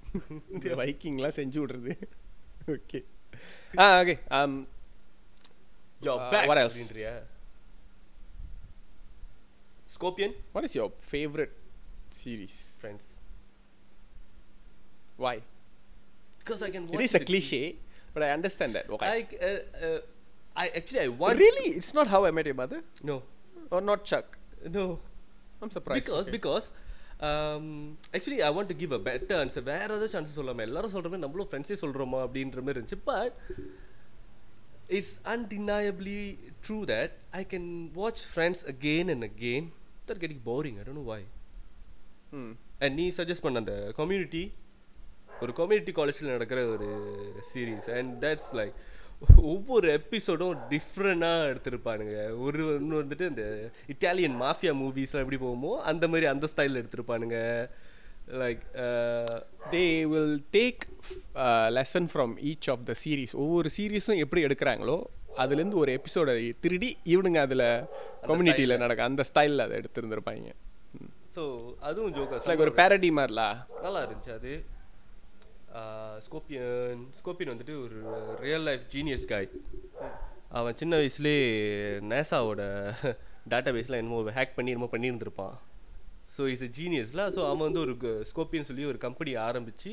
[0.54, 1.94] இந்த வைக்கிங்லாம் செஞ்சு விடுறது.
[2.74, 3.00] Okay
[3.82, 4.14] ah okay?
[6.66, 7.12] அப்படின்றியா?
[9.96, 11.54] Scorpion what is your favorite
[12.20, 12.56] series?
[12.80, 13.08] Friends
[15.24, 15.36] why?
[16.40, 17.62] Because I can it is a cliche.
[18.18, 19.98] But i understand that why I, uh, uh,
[20.56, 21.68] I actually I want really?
[21.78, 22.80] It's not how i met your mother?
[23.10, 23.16] No.
[23.70, 24.28] Or not chuck?
[24.76, 24.86] No.
[25.62, 26.36] I'm surprised because okay.
[26.36, 26.66] Because
[28.16, 31.24] actually I want to give a better answer வேற ஏதாவது chance சொல்லாம எல்லாரும் சொல்ற மாதிரி
[31.24, 33.00] நம்மளும் ஃப்ரெண்ட்ஸே சொல்றோமா அப்படின்ற மாதிரி இருந்துச்சு.
[33.10, 33.34] But
[34.98, 36.20] it's undeniably
[36.66, 37.68] true that I can
[38.00, 39.68] watch Friends again and again
[40.08, 41.22] that getting boring I don't know why
[42.34, 42.50] hmm.
[42.84, 44.44] And நீ சஜஸ்ட் பண்ண அந்த கம்யூனிட்டி
[45.40, 46.88] ஒரு கம்யூனிட்டி காலேஜில் நடக்கிற ஒரு
[47.50, 48.78] சீரீஸ் அண்ட் தட்ஸ் லைக்
[49.52, 52.16] ஒவ்வொரு எபிசோடும் டிஃப்ரெண்டாக எடுத்திருப்பானுங்க.
[52.46, 53.44] ஒரு ஒன்று வந்துட்டு இந்த
[53.92, 57.38] இட்டாலியன் மாஃபியா மூவிஸ்லாம் எப்படி போகுமோ அந்த மாதிரி அந்த ஸ்டைலில் எடுத்திருப்பானுங்க.
[58.40, 58.62] Like
[59.72, 60.80] they will take
[61.34, 63.32] uh, lesson from each of the series.
[63.44, 64.96] ஒவ்வொரு சீரீஸும் எப்படி எடுக்கிறாங்களோ
[65.42, 67.66] அதுலேருந்து ஒரு எபிசோட திருடி இவனுங்க அதில்
[68.30, 70.50] கம்யூனிட்டியில் நடக்க அந்த ஸ்டைலில் அதை எடுத்திருந்திருப்பாங்க.
[71.36, 71.42] ஸோ
[71.90, 73.48] அதுவும் இட்ஸ் லைக் ஜோக்கா ஒரு பேரடி மாதிரிலா.
[73.82, 74.52] நல்லா இருந்துச்சு அது.
[76.26, 77.98] ஸ்கோப்பியன் ஸ்கோப்பியன் வந்துட்டு ஒரு
[78.46, 79.48] ரியல் லைஃப் ஜீனியஸ் காய்
[80.58, 81.40] அவன் சின்ன வயசுலேயே
[82.12, 82.62] நேசாவோட
[83.52, 85.56] டேட்டா பேஸில் என்னமோ ஹேக் பண்ணி என்னமோ பண்ணியிருந்திருப்பான்.
[86.34, 87.94] ஸோ இஸ் எ ஜீனியஸ்ல ஸோ அவன் வந்து ஒரு
[88.30, 89.92] ஸ்கோப்பியன் சொல்லி ஒரு கம்பெனி ஆரம்பித்து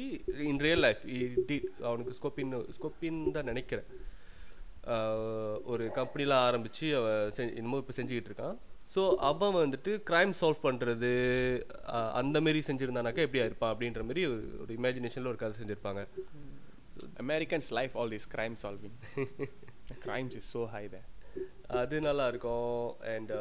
[0.51, 1.03] இன் ரியல் லைஃப்
[1.89, 3.89] அவனுக்கு ஸ்கோப்பின் ஸ்கோப்பின் தான் நினைக்கிறேன்.
[5.73, 8.57] ஒரு கம்பெனிலாம் ஆரம்பித்து அவன் செ என்னமோ இப்போ செஞ்சுக்கிட்டு இருக்கான்.
[8.93, 11.09] ஸோ அவன் வந்துட்டு க்ரைம் சால்வ் பண்ணுறது
[12.13, 16.01] அந்த மாரி செஞ்சுருந்தானாக்கா எப்படியா இருப்பான் அப்படின்ற மாதிரி ஒரு- இமேஜினேஷனில் ஒரு கதை செஞ்சுருப்பாங்க.
[17.19, 18.97] Americans life all this crime solving
[20.05, 21.07] crimes is so high there.
[21.81, 22.69] அது நல்லா இருக்கும்
[23.13, 23.31] and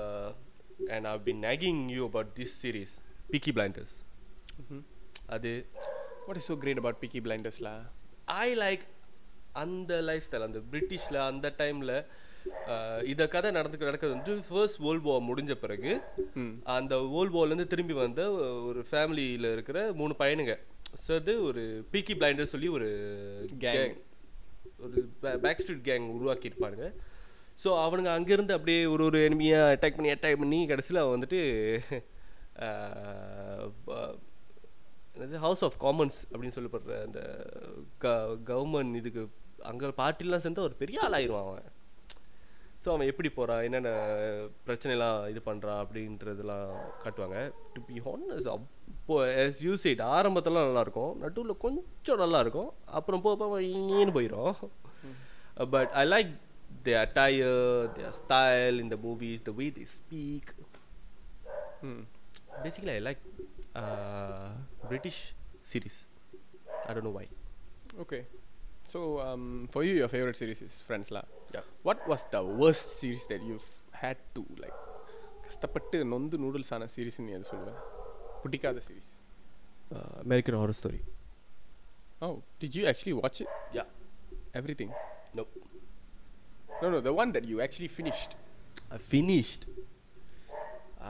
[0.88, 2.94] and I been nagging you about this series
[3.30, 3.94] Peaky Blinders
[5.26, 5.52] அது
[6.26, 7.74] what is so great about peaky blinders la
[8.40, 8.84] I like
[9.62, 11.94] அந்த lifestyle அந்த பிரிட்டிஷில் அந்த டைமில்
[13.12, 15.92] இத கதை நடந்து நடக்கிறது வந்து ஃபர்ஸ்ட் வேர்ல்ட் வார் முடிஞ்ச பிறகு
[16.76, 18.22] அந்த வேர்ல்ட் வார்லேருந்து திரும்பி வந்த
[18.68, 20.54] ஒரு ஃபேமிலியில் இருக்கிற மூணு பையனுங்க.
[21.06, 22.88] சேர்ந்து ஒரு பீக்கி பிளைண்டர் சொல்லி ஒரு.
[23.64, 23.96] கேங்
[24.84, 24.96] ஒரு
[25.44, 26.88] பேக் ஸ்ட்ரீட் கேங் உருவாக்கியிருப்பானுங்க.
[27.62, 31.40] ஸோ அவனுங்க அங்கேருந்து அப்படியே ஒரு ஒரு எனிமியாக அட்டாக் பண்ணி அட்டாக் பண்ணி கடைசியில் அவன் வந்துட்டு
[35.16, 35.36] என்னது?
[35.46, 37.20] ஹவுஸ் ஆஃப் காமன்ஸ் அப்படின்னு சொல்லப்படுற அந்த
[38.04, 38.14] க
[38.50, 39.22] கவர்மெண்ட் இதுக்கு
[39.70, 41.68] அங்கே பார்ட்டிலாம் சேர்ந்து ஒரு பெரிய ஆள் ஆயிடுவான் அவன்.
[42.84, 43.90] ஸோ அவன் எப்படி போகிறான் என்னென்ன
[44.66, 46.70] பிரச்சனைலாம் இது பண்ணுறான் அப்படின்றதெல்லாம்
[47.04, 47.38] காட்டுவாங்க.
[47.74, 49.16] டு பி ஹானஸ் அப்போ
[49.66, 51.14] you said ஆரம்பத்துலாம் நல்லாயிருக்கும்.
[51.24, 54.54] நடுவில் கொஞ்சம் நல்லா இருக்கும் அப்புறம் போக இங்கேன்னு போயிடும்.
[55.76, 56.32] But I like
[56.88, 57.54] the attire
[57.96, 58.80] their style
[59.46, 60.46] the way they speak.
[61.84, 62.02] Hmm.
[62.64, 63.22] basically i like
[63.80, 64.48] uh,
[64.90, 65.18] british
[65.70, 65.96] series.
[66.88, 67.26] I don't know why.
[68.02, 68.20] Okay.
[68.92, 71.22] So um, for you your favorite series is friends la
[71.54, 73.70] yeah what was the worst series that you've
[74.04, 74.78] had to like
[75.48, 77.80] கஷ்டப்பட்டு நொந்து noodles ஆன series நீ அது சொல்லுவேன்
[78.44, 79.10] பிடிக்காத series
[79.96, 81.00] uh, american horror story
[82.26, 83.88] oh did you actually watch it yeah
[84.60, 84.90] everything
[85.38, 85.52] nope
[86.82, 88.32] no no the one that you actually finished
[88.96, 89.64] i finished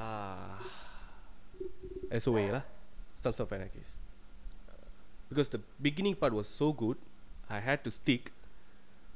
[0.01, 0.59] ah
[2.25, 2.65] SOA lah
[3.23, 3.83] Sons of Anarchy
[5.31, 6.99] because the beginning part was so good
[7.49, 8.31] I hate to stick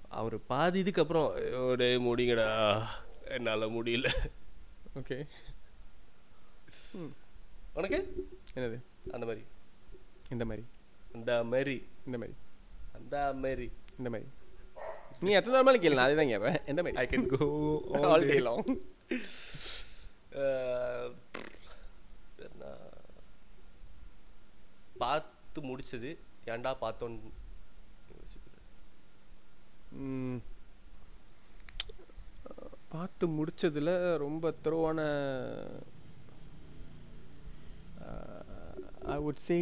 [0.09, 1.29] அவர் பாதி இதுக்கு அப்புறம்
[1.77, 2.49] டே முடிங்கடா.
[3.37, 4.09] என்னால் முடியல.
[4.99, 5.17] Okay
[7.73, 7.99] உனக்கு?
[8.55, 8.79] என்னது?
[9.13, 9.43] அந்த மாதிரி.
[10.31, 10.65] இந்த மாதிரி.
[11.15, 11.77] அந்த மாதிரி.
[12.07, 12.37] இந்த மாதிரி.
[12.93, 13.67] அந்த மாதிரி.
[13.99, 14.29] இந்த மாதிரி.
[15.21, 17.01] நீ எத்தனை நாள் கேளு நான் அதே தான் கேட்பேன் எந்த மாதிரி?
[17.03, 18.71] I can go all day long
[24.99, 26.11] பார்த்து முடிச்சது.
[26.45, 27.31] ஏன்டா பார்த்தோன்னு.
[32.94, 33.92] பார்த்து முடிச்சதுல
[34.26, 35.00] ரொம்ப த்ரோவான
[39.16, 39.58] I would say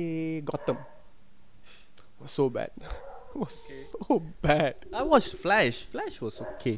[0.52, 0.80] gotham
[2.24, 2.72] was so bad
[3.42, 3.56] was
[3.92, 4.16] so
[4.46, 5.78] bad I watched Flash.
[5.94, 6.74] Flash was okay.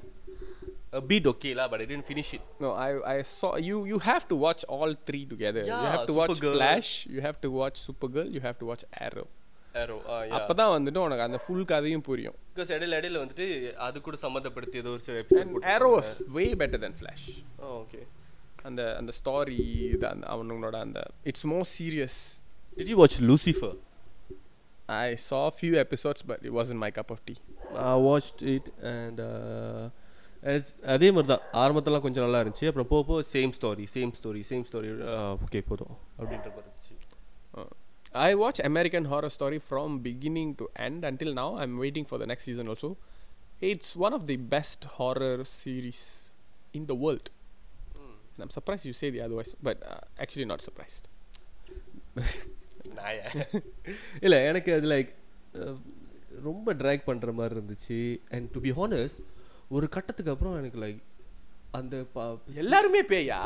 [0.99, 2.43] A bit okay lah, but I didn't finish it.
[2.63, 6.05] no i i saw you you have to watch all three together you Yeah, have
[6.11, 6.55] to watch Supergirl.
[6.59, 9.27] flash you have to watch supergirl you have to watch arrow Arrow.
[9.27, 9.46] Ah, yeah.
[9.74, 12.36] அப்பதான் வந்துட்டு உனக்கு அந்த full கதையும் புரியும்.
[12.50, 13.46] Because இடையில இடையில வந்துட்டு
[13.86, 17.24] அது கூட சம்மந்தப்படுத்தி ஏதோ ஒரு சில episode was way better than flash.
[17.66, 18.04] Oh, okay.
[18.68, 19.58] அந்த அந்த ஸ்டாரி
[20.12, 21.00] அந்த அவனுங்களோட அந்த
[21.30, 22.18] it's more serious
[22.78, 23.74] Did you watch Lucifer?
[24.86, 27.38] I saw a few episodes, but it wasn't my cup of tea.
[27.74, 29.90] I watched it and uh,
[30.52, 31.44] as அதே மாதிரி தான்.
[31.62, 32.68] ஆரம்பத்தெல்லாம் கொஞ்சம் நல்லா இருந்துச்சு.
[32.70, 34.90] அப்புறம் போக போக same story same story same story
[35.46, 35.94] okay போதும்.
[36.18, 36.94] அப்படின்ற மாதிரி இருந்துச்சு.
[38.26, 41.48] I watch American Horror Story from beginning to end until now.
[41.56, 42.88] I'm waiting for the next season also.
[43.60, 46.00] It's one of the best horror series
[46.72, 47.26] in the world.
[47.94, 51.04] And I'm surprised you say the otherwise, but uh, actually not surprised.
[54.26, 55.10] இல்லை எனக்கு அது like
[56.46, 57.98] ரொம்ப track பண்ணுற மாதிரி இருந்துச்சு
[58.36, 59.20] and to be honest
[59.76, 61.00] ஒரு கட்டத்துக்கு அப்புறம் எனக்கு லைக்
[61.70, 62.04] அந்த
[62.54, 63.38] எல்லாருமே பேயா?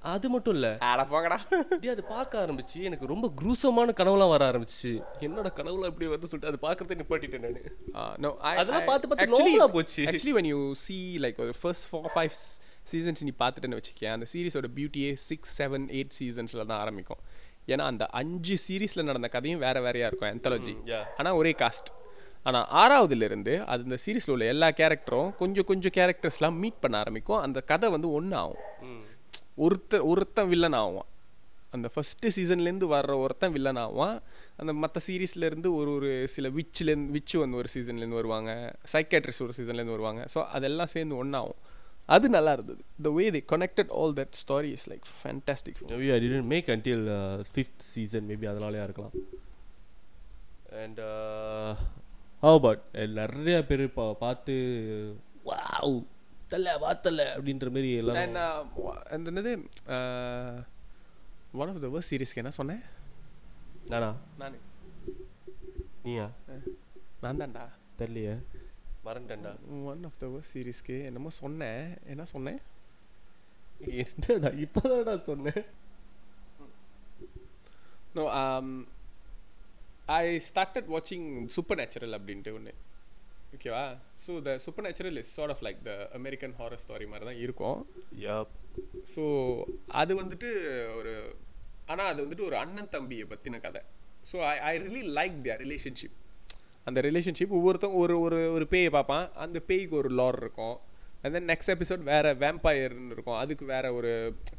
[0.00, 0.68] அது மட்டும் இல்லை.
[0.68, 1.88] போங்கடா.
[1.88, 2.82] அது பார்க்க ஆரம்பிச்சு.
[2.82, 8.38] எனக்கு ரொம்ப குரூசமான கனவுலாம் வர ஆரம்பிச்சு என்னோட கனவுலாம் இப்படி வந்து சொல்லிட்டு அது பார்க்கறதே நிப்பாட்டிட்டேன் நான்.
[8.38, 10.04] அதெல்லாம் பார்த்து பார்த்து ஆ போச்சு.
[10.04, 12.60] actually when you see like the first four five s-
[12.92, 17.18] seasons நீ பார்த்துட்டேன்னு வச்சுக்கேன் அந்த சீரிஸோட பியூட்டியே சிக்ஸ் செவன் எயிட் சீசன்ஸில் தான் ஆரம்பிக்கும்.
[17.66, 20.40] ஏன்னா அந்த அஞ்சு சீரீஸில் நடந்த கதையும் வேற வேறையா இருக்கும்
[20.86, 21.02] yeah.
[21.16, 21.90] ஆனால் ஒரே காஸ்ட்
[22.48, 27.40] ஆனால் ஆறாவதுலேருந்து அது இந்த சீரிஸில் உள்ள எல்லா கேரக்டரும் கொஞ்சம் கொஞ்சம் கேரக்டர்ஸ்லாம் மீட் பண்ண ஆரம்பிக்கும்.
[27.46, 29.02] அந்த கதை வந்து ஒன்று ஆகும்
[29.66, 31.08] ஒருத்தர் ஒருத்தன் வில்லன் ஆகும்
[31.74, 34.16] அந்த ஃபஸ்ட்டு சீசன்லேருந்து வர்ற ஒருத்தன் வில்லன் ஆவான்.
[34.60, 38.50] அந்த மற்ற சீரீஸ்லேருந்து ஒரு ஒரு சில விட்ச்லேருந்து விச்சு வந்து ஒரு சீசன்லேருந்து வருவாங்க.
[38.92, 40.22] சைக்காட்ரிஸ்ட் ஒரு சீசன்லேருந்து வருவாங்க.
[40.34, 41.58] ஸோ அதெல்லாம் சேர்ந்து ஒன்றாகும்
[42.14, 42.80] அது நல்லா இருந்தது.
[43.06, 47.04] The way they connected all that story is like fantastic maybe I didn't make until
[47.52, 49.14] fifth season maybe அதனாலேயா இருக்கலாம்.
[50.82, 51.00] அண்ட்
[52.44, 52.82] ஹவ் பட்
[53.18, 54.54] நிறைய பேர் பா பார்த்து
[55.50, 55.94] வாவ்
[56.52, 58.18] தல்ல வாத்தல்ல அப்படின்ற மாதிரி எல்லாம்
[59.14, 59.52] அந்த என்னது
[61.60, 62.82] ஒன் ஆஃப் த வர்ஸ் சீரீஸ்க்கு என்ன சொன்னேன்?
[63.92, 64.10] நானா?
[64.38, 64.58] நான்.
[66.04, 66.26] நீயா?
[67.22, 67.64] நான் தான்டா.
[67.98, 68.34] தெரியலையே
[69.06, 69.52] மறந்துட்டேன்டா.
[69.92, 71.82] ஒன் ஆஃப் த வர்ஸ் சீரீஸ்க்கு என்னமோ சொன்னேன்.
[72.14, 72.60] என்ன சொன்னேன்?
[74.02, 75.62] என்னடா இப்போதான்டா சொன்னேன்.
[78.16, 78.24] நோ
[80.06, 82.74] ஐ ஸ்டார்டட் வாட்சிங் சூப்பர் நேச்சுரல் அப்படின்ட்டு ஒன்று
[83.56, 83.84] ஓகேவா
[84.24, 84.52] so the
[84.86, 87.78] supernatural is sort of like the American horror story மாதிரி தான் இருக்கும்.
[89.14, 89.22] ஸோ
[89.86, 90.48] அது வந்துட்டு
[90.98, 91.12] ஒரு
[91.86, 93.82] ஆனால் அது வந்துட்டு ஒரு அண்ணன் தம்பியை பற்றின கதை.
[94.32, 96.16] So I I really like their relationship
[96.84, 99.26] அந்த ரிலேஷன்ஷிப் ஒவ்வொருத்தன் ஒரு ஒரு ஒரு பேயை பார்ப்பான்.
[99.34, 100.76] அந்த பேய்க்கு ஒரு லார் இருக்கும்.
[101.24, 103.38] அண்ட் தென் நெக்ஸ்ட் எபிசோட் வேறு வேம்பயர்னு இருக்கும்.
[103.42, 104.10] அதுக்கு வேறு ஒரு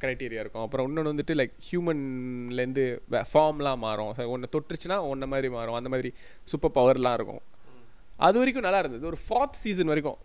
[0.01, 0.63] க்ரைட்டீரியா இருக்கும்.
[0.65, 2.85] அப்புறம் இன்னொன்று வந்துட்டு லைக் ஹியூமன்லேருந்து
[3.33, 4.13] ஃபார்ம்லாம் மாறும்.
[4.35, 5.77] ஒன்று தொட்டுருச்சுன்னா ஒன்றை மாதிரி மாறும்.
[5.79, 6.11] அந்த மாதிரி
[6.53, 7.43] சூப்பர் பவர்லாம் இருக்கும்.
[8.27, 9.05] அது வரைக்கும் நல்லா இருந்தது.
[9.11, 10.19] ஒரு ஃபோர்த் சீசன் வரைக்கும்.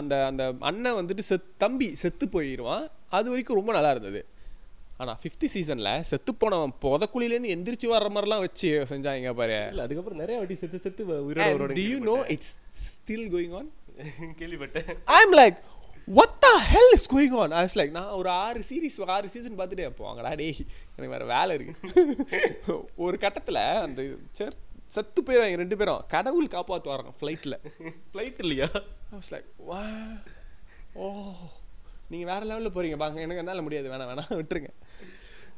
[0.00, 2.86] அந்த அந்த அண்ணன் வந்துட்டு செத் தம்பி செத்து போயிடுவான்
[3.18, 4.22] அது வரைக்கும் ரொம்ப நல்லா இருந்தது.
[5.02, 9.56] ஆனால் ஃபிஃப்த்து சீசனில் செத்து போனவன் புதக்குழிலேருந்து எந்திரிச்சு வர்ற மாதிரிலாம் வச்சு செஞ்சாங்க பாரு.
[9.68, 12.54] இல்ல அதுக்கப்புறம் நிறைய வாட்டி செத்து செத்து உயிரோட you know it's
[12.92, 13.70] still going on
[14.40, 14.88] கேள்விப்பட்டேன்.
[15.18, 15.58] I'm like
[16.08, 19.88] what the hell is going on I like நான் ஒரு ஆறு சீரிஸ் ஆறு சீசன் பார்த்துட்டே
[19.98, 21.74] போவாங்கடா டேய் எனக்கு வேறு வேலை இருக்கு.
[23.04, 24.54] ஒரு கட்டத்தில் அந்த சர்
[24.86, 26.04] செத்து போயிடுவாங்க ரெண்டு பேரும்.
[26.08, 27.56] கடவுள் காப்பாற்றுவாராங்க ஃப்ளைட்டில்
[28.12, 28.68] ஃப்ளைட் இல்லையா?
[29.12, 29.82] I was like, வா
[30.94, 31.32] ஓ
[32.08, 32.96] நீங்கள் வேற லெவலில் போறீங்க.
[32.96, 33.90] பாங்க எனக்கு என்னால் முடியாது.
[33.90, 34.70] வேணாம் வேணாம் விட்டுருங்க.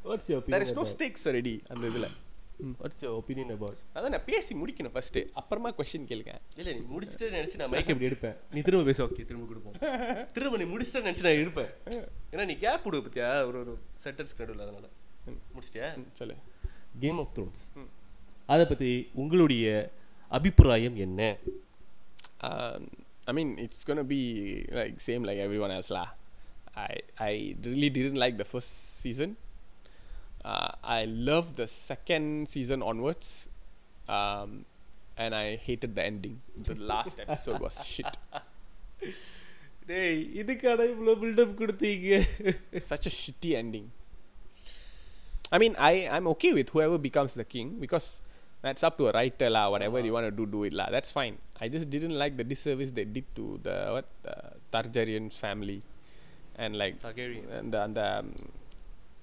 [0.04, 2.09] What's your there is no stakes ready அந்த இதில்.
[2.62, 6.34] வாட்ஸ் யுவர் ஒப்பீனியன் அபவுட் அதான் நான் பேசி முடிக்கணும் ஃபர்ஸ்ட் அப்புறமா கொஸ்டின் கேளுங்க.
[6.56, 8.36] இல்ல நீ முடிச்சிட்டு நினைச்சு நான் மைக் இப்படி எடுப்பேன்.
[8.50, 9.04] நீ திரும்ப பேச.
[9.04, 10.26] ஓகே திரும்ப கொடுப்போம்.
[10.32, 11.70] திரும்ப நீ முடிச்சிட்டு நினைச்சு நான் எடுப்பேன்.
[12.32, 13.46] ஏன்னா நீ கேப் விடுவ பத்தியா?
[13.46, 14.88] ஒரு ஒரு சென்டென்ஸ் நடுவில் அதனால.
[15.26, 16.06] முடிச்சிட்டியா?
[16.12, 16.34] சொல்லு.
[16.98, 17.88] கேம் ஆஃப் த்ரோன்ஸ்
[18.46, 19.92] அதை பத்தி உங்களுடைய
[20.28, 21.36] அபிப்பிராயம் என்ன?
[23.24, 24.20] I mean, it's gonna be
[24.70, 26.06] like same like everyone else lah.
[26.74, 28.72] I I really didn't like the first
[29.04, 29.36] season.
[30.46, 33.48] Uh, I loved the second season onwards.
[34.09, 34.64] Um,
[35.18, 36.40] and I hated the ending.
[36.56, 38.12] The last episode was shit.
[39.90, 42.09] டேய் இதுக்கான இவ்வளோ build up கொடுத்தீங்க
[42.92, 43.87] Such a shitty ending.
[45.54, 48.06] I mean, I I'm okay with whoever becomes the king because
[48.64, 49.64] that's up to a writer lah.
[49.74, 50.88] Whatever you want to do, do it lah.
[50.94, 51.37] That's fine.
[51.64, 54.35] I just didn't like the disservice they did to the what the
[54.74, 55.78] Targaryen family,
[56.62, 57.46] and like Targaryen.
[57.59, 57.70] and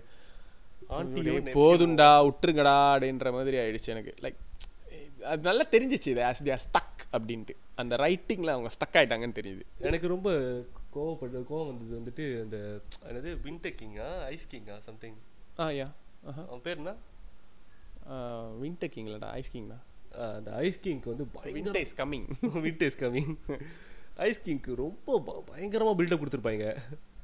[1.54, 4.14] போதுண்டா விட்டுருங்கடா அப்படின்ற மாதிரி ஆயிடுச்சு எனக்கு.
[4.22, 4.38] Like
[5.26, 7.54] அது நல்லா தெரிஞ்சிச்சு இது as தேர் stuck அப்படின்ட்டு.
[7.76, 9.64] அந்த ரைட்டிங்கில் அவங்க ஸ்டக் ஆயிட்டாங்கன்னு தெரியுது.
[9.80, 10.28] எனக்கு ரொம்ப
[10.96, 12.58] கோவப்பட்ட கோவம் வந்தது வந்துட்டு அந்த
[13.08, 15.18] என்னது வின்டர் கிங்கா ஐஸ் கிங்கா சம்திங்
[15.58, 15.88] ஆ யா
[16.26, 16.94] ஆஹா அவன் பேர் என்ன
[18.62, 21.24] வின்டர் கிங்லடா ஐஸ் கிங் தான் ஆ, அந்த ஐஸ் கிங்க்கு வந்து
[21.56, 22.26] winter is coming
[22.66, 23.32] winter is coming
[24.16, 26.76] ice கிங்க்கு ரொம்ப ப- பயங்கரமா பில்டப் கொடுத்துருப்பாங்க.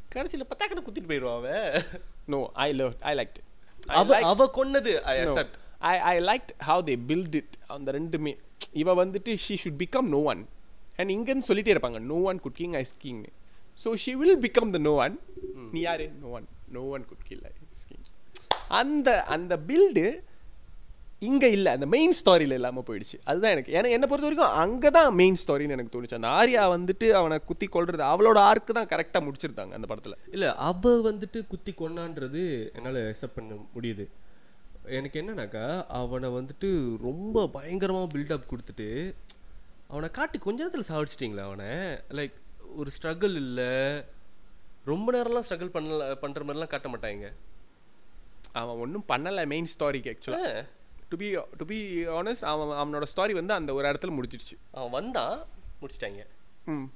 [0.09, 1.83] கடைசியில் பத்தாக்கடை குத்திட்டு போயிடுவான் அவன்.
[2.27, 3.39] No I love I like
[3.87, 5.01] அவ அவ கொன்னது.
[5.01, 5.19] I.
[5.19, 7.45] Accept I, I liked how they build it.
[7.67, 8.39] அந்த ரெண்டுமே
[8.73, 10.49] இவ வந்துட்டு she should become no one.
[10.97, 13.27] And இங்கன்னு சொல்லிட்டே இருப்பாங்க no one could king ice king
[13.75, 15.19] so she will become the no one.
[15.73, 16.11] நீ யாரு?
[16.23, 16.47] No one.
[16.73, 18.03] No one could kill ice king
[18.69, 20.05] அந்த அந்த பில்டு
[21.29, 23.17] இங்க இல்ல அந்த மெயின் ஸ்டாரியில இல்லாம போயிடுச்சு.
[23.25, 23.73] அதுதான் எனக்கு.
[23.73, 26.19] ஏன்னா என்ன பொறுத்த வரைக்கும் அங்க தான் மெயின் ஸ்டாரின்னு எனக்கு தோணுச்சு.
[26.21, 30.17] அந்த ஆர்யா வந்துட்டு அவனை குத்தி கொள்றது அவளோட ஆர்க்கு தான் கரெக்டா முடிச்சிருந்தாங்க அந்த படத்துல.
[30.31, 32.43] இல்ல அவ வந்துட்டு குத்தி கொன்னான்றது
[32.75, 34.07] என்னால அக்செப்ட் பண்ண முடியுது.
[34.99, 35.65] எனக்கு என்னன்னாக்கா
[36.01, 36.71] அவனை வந்துட்டு
[37.03, 39.15] ரொம்ப பயங்கரமா பில்டப் கொடுத்துட்டு
[39.89, 41.71] அவனை காட்டி கொஞ்ச நேரத்தில் சாவடிச்சிட்டிங்களா அவனை.
[42.19, 42.37] லைக்
[42.77, 43.73] ஒரு ஸ்ட்ரகிள் இல்லை.
[44.85, 47.27] ரொம்ப நேரம்லாம் ஸ்ட்ரகிள் பண்ணல பண்ற மாதிரிலாம் காட்ட மாட்டாங்க.
[48.53, 50.47] அவன் ஒன்றும் பண்ணல main ஸ்டாரிக்கு actually
[51.13, 51.79] to be to be
[52.19, 55.39] honest அவன் அவனோட ஸ்டாரி வந்து அந்த ஒரு இடத்துல முடிச்சிடுச்சு அவன் வந்தான்
[55.81, 56.21] முடிச்சிட்டாங்க.
[56.65, 56.91] ம்.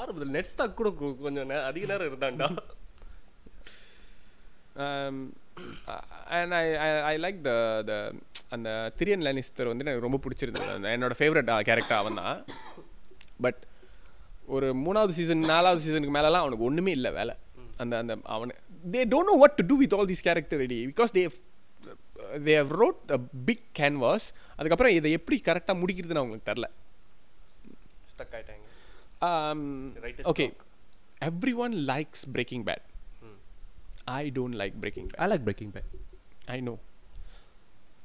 [0.00, 0.90] ஆரம்பத்தில் நெட் ஸ்டாக் கூட
[1.22, 2.50] கொஞ்சம் அதிக நேரம் இருந்தான்டா.
[4.82, 5.16] Um,
[6.36, 7.56] and I, I, I like the
[7.86, 7.96] the
[8.48, 10.68] அந்த திரியன் லேனிஸ்டர் வந்து எனக்கு ரொம்ப பிடிச்சிருந்தது.
[10.92, 12.38] என்னோட ஃபேவரட் கேரக்டர் அவன் தான்.
[13.40, 13.60] பட்
[14.46, 17.34] ஒரு மூணாவது சீசன் நாலாவது சீசனுக்கு மேலலாம் அவனுக்கு ஒன்றுமே இல்லை வேலை.
[17.76, 18.54] அந்த அந்த அவனு
[18.92, 21.24] they don't know what to do with all these character ready because they
[22.48, 24.26] they have wrote a big canvas
[24.58, 26.68] அதுக்கப்புறம் இதை எப்படி கரெக்டாக முடிக்கிறதுன்னு அவங்களுக்கு தெரில
[28.14, 28.66] ஸ்டக் ஆயிட்டாங்க
[29.28, 29.62] Um,
[30.02, 30.46] Writer's okay,
[31.20, 32.80] everyone likes Breaking Bad.
[34.20, 35.18] I don't like Breaking Bad.
[35.22, 35.90] I like Breaking Bad
[36.54, 36.76] I know.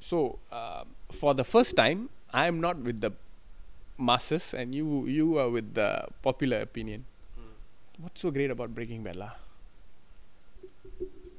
[0.09, 0.17] So,
[0.59, 0.87] um
[1.19, 1.99] for the first time,
[2.41, 3.11] I am not with the
[4.09, 5.87] masses, and you you are with the
[6.27, 7.01] popular opinion.
[8.03, 9.33] What's so great about Breaking Bad, lah?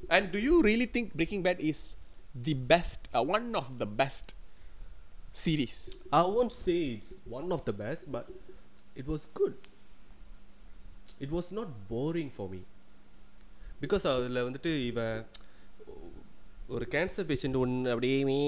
[0.09, 1.81] And do you really think Breaking Bad is
[2.44, 4.27] the best, uh, one of the best
[5.31, 5.77] series?
[6.11, 8.27] I won't say it's one of the best, but
[8.96, 9.55] it was good.
[11.20, 12.62] It was not boring for me.
[13.81, 15.27] Because அதில் வந்துட்டு இவன்
[16.66, 18.38] ஒரு cancer patient ஒன்று அப்படியே மே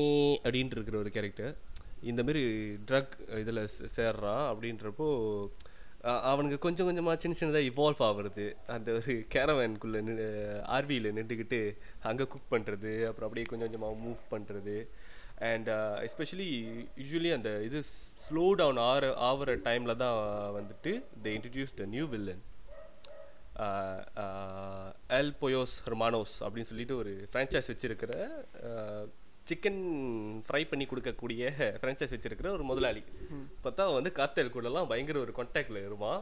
[0.43, 1.57] அப்படின்ட்டு இருக்கிற ஒரு character
[2.03, 2.43] இந்த மாதிரி
[2.89, 5.68] ட்ரக் இதில் சேர்றான் அப்படின்றப்போ அ-
[6.05, 8.45] அவனுக்கு கொஞ்சம் கொஞ்சமாக சின்ன சின்னதாக இவால்வ் ஆகுறது.
[8.67, 10.27] அந்த ஒரு கேரவேனுக்குள்ளே நின்று
[10.69, 11.61] ஆர்வியில் நின்றுக்கிட்டு
[12.03, 14.77] அங்கே குக் பண்ணுறது அப்புறம் அப்படியே கொஞ்சம் கொஞ்சமாக மூவ் பண்ணுறது
[15.51, 15.69] அண்ட்
[16.07, 16.49] எஸ்பெஷலி
[16.97, 17.81] யூஸ்வலி அந்த இது
[18.25, 20.17] ஸ்லோ டவுன் ஆகிற ஆகிற டைமில் தான்
[20.59, 20.93] வந்துட்டு
[21.25, 22.43] they introduce the new villain
[25.11, 28.13] El Pollos Hermanos அப்படின்னு சொல்லிட்டு ஒரு ஃப்ரான்ச்சைஸ் வச்சுருக்கிற
[29.51, 29.83] சிக்கன்
[30.47, 31.43] ஃப்ரை பண்ணி கொடுக்கக்கூடிய
[31.81, 33.03] ஃப்ரான்ச்சைஸ் வச்சிருக்கிற ஒரு முதலாளி.
[33.65, 36.21] பார்த்தா அவன் வந்து கார்த்தல் கூடலாம் பயங்கர ஒரு கான்டாக்டில் இருப்பான்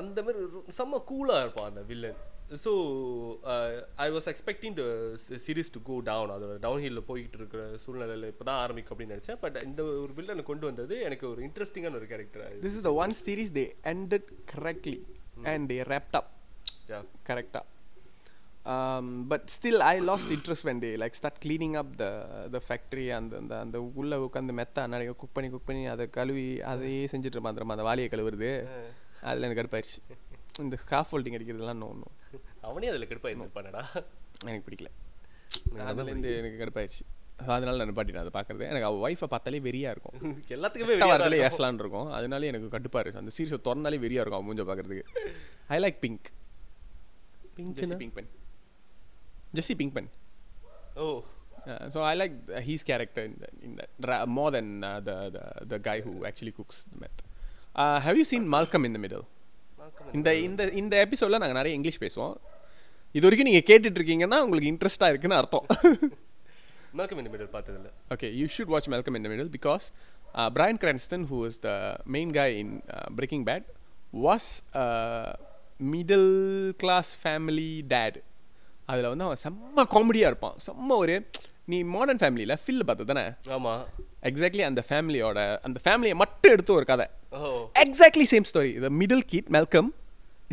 [0.00, 0.40] அந்த மாதிரி
[0.78, 2.18] செம்ம கூலாக இருப்பான் அந்த villain
[2.64, 2.72] so
[4.04, 4.82] I was expecting the
[5.44, 9.40] series to go down அது டவுன் ஹில்லில் போய்கிட்டு இருக்கிற சூழ்நிலையில் இப்போ தான் ஆரம்பிக்கும் அப்படின்னு நினச்சேன்.
[9.44, 13.14] பட் இந்த ஒரு வில்லனை கொண்டு வந்தது எனக்கு ஒரு இன்ட்ரெஸ்டிங்கான ஒரு character This is the one
[13.22, 14.98] series they ended correctly
[15.52, 16.28] and they wrapped up.
[16.92, 17.66] Yeah correct up.
[18.66, 23.16] Um, but still, I lost interest when they like start cleaning up the the factory
[23.16, 27.24] and அந்த அந்த உள்ள உட்காந்து மெத்த நிறைய cook பண்ணி cook பண்ணி அதை கழுவி அதையே செஞ்சுட்டு
[27.24, 28.68] இருப்பான் அந்த வாளியை கழுவுறது.
[29.22, 30.16] அதில் எனக்கு கடுப்பாயிருச்சு.
[30.58, 32.02] இந்த ஸ்காஃப் ஹோல்டிங் அடிக்கிறதுலாம் நோ நோ
[32.60, 33.84] அவனே அதில் கடுப்பாக இருந்திருப்பானடா.
[34.44, 34.86] எனக்கு பிடிக்கல.
[35.76, 37.40] அதுலேருந்து எனக்கு கடுப்பாயிருச்சு.
[37.46, 38.60] அதனால நான் பாட்டி அதை பார்க்குறது.
[38.60, 40.20] எனக்கு அவள் ஒய்ஃபை பார்த்தாலே வெறியா இருக்கும்.
[40.48, 41.32] எல்லாத்துக்குமே இருக்கும்.
[41.32, 42.10] ஏசலான் இருக்கும்.
[42.10, 45.02] அதனால எனக்கு கடுப்பா இருக்கு அந்த சீரிஸை திறந்தாலே வெறியா இருக்கும் அவன் மூஞ்ச பார்க்கறதுக்கு.
[45.68, 46.30] I like pink
[47.56, 48.28] Jesse Pinkman
[49.55, 50.09] Jessie pink pen
[50.97, 51.05] oh
[51.89, 55.15] so I like th- his character in that, in that ra- more than uh, the,
[55.35, 57.19] the the guy who actually cooks the meth.
[57.75, 59.25] Uh, have you seen Malcolm in the Middle?
[60.13, 62.33] இந்த இந்த இந்த எபிசோடில் நாங்கள் நிறைய English பேசுவோம்
[63.15, 65.65] இது வரைக்கும் நீங்கள் கேட்டுட்டு இருக்கீங்கன்னா உங்களுக்கு இன்ட்ரெஸ்டாக இருக்குன்னு அர்த்தம்
[66.99, 69.85] மேல்கம் இந்த மிடில் பார்த்ததில்ல Okay, you should watch Malcolm in the Middle because
[70.35, 73.63] uh, Brian Cranston, who is the main guy in uh, Breaking Bad,
[74.25, 74.87] was a
[78.92, 80.56] அதில் வந்து அவன் செம்ம காமெடியாக இருப்பான்.
[80.66, 81.14] செம்ம ஒரு
[81.72, 83.24] நீ மாடர்ன் ஃபேமிலியில் ஃபில் பார்த்து தானே
[83.56, 83.72] ஆமா.
[84.30, 87.06] எக்ஸாக்ட்லி அந்த ஃபேமிலியோட அந்த ஃபேமிலியை மட்டும் எடுத்து ஒரு கதை.
[87.84, 89.88] Exactly same story the middle kid Malcolm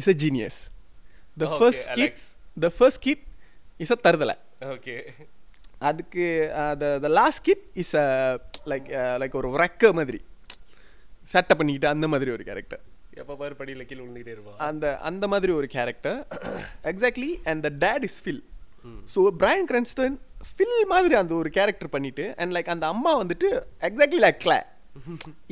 [0.02, 0.60] is a genius
[1.43, 2.19] the first kid.
[2.65, 3.24] The first kid
[3.86, 4.36] is a தருதலை
[4.76, 4.96] okay
[5.89, 6.26] அதுக்கு
[7.06, 8.08] the last kid is a
[8.72, 8.89] like
[9.24, 10.22] like ஒரு ரெக்க மாதிரி.
[11.32, 12.82] சட்டை பண்ணிக்கிட்டு அந்த மாதிரி ஒரு கேரக்டர்
[13.21, 16.19] எப்ப பாரு படியில கீழே விழுந்துட்டே இருப்பான் அந்த அந்த மாதிரி ஒரு character
[16.91, 18.43] exactly and the dad is Phil
[19.13, 20.15] so Bryan Cranston
[20.49, 23.49] Phil மாதிரி அந்த ஒரு கேரக்டர் பண்ணிட்டு அண்ட் லைக் அந்த அம்மா வந்துட்டு
[23.89, 24.60] எக்ஸாக்ட்லி லைக் கிளா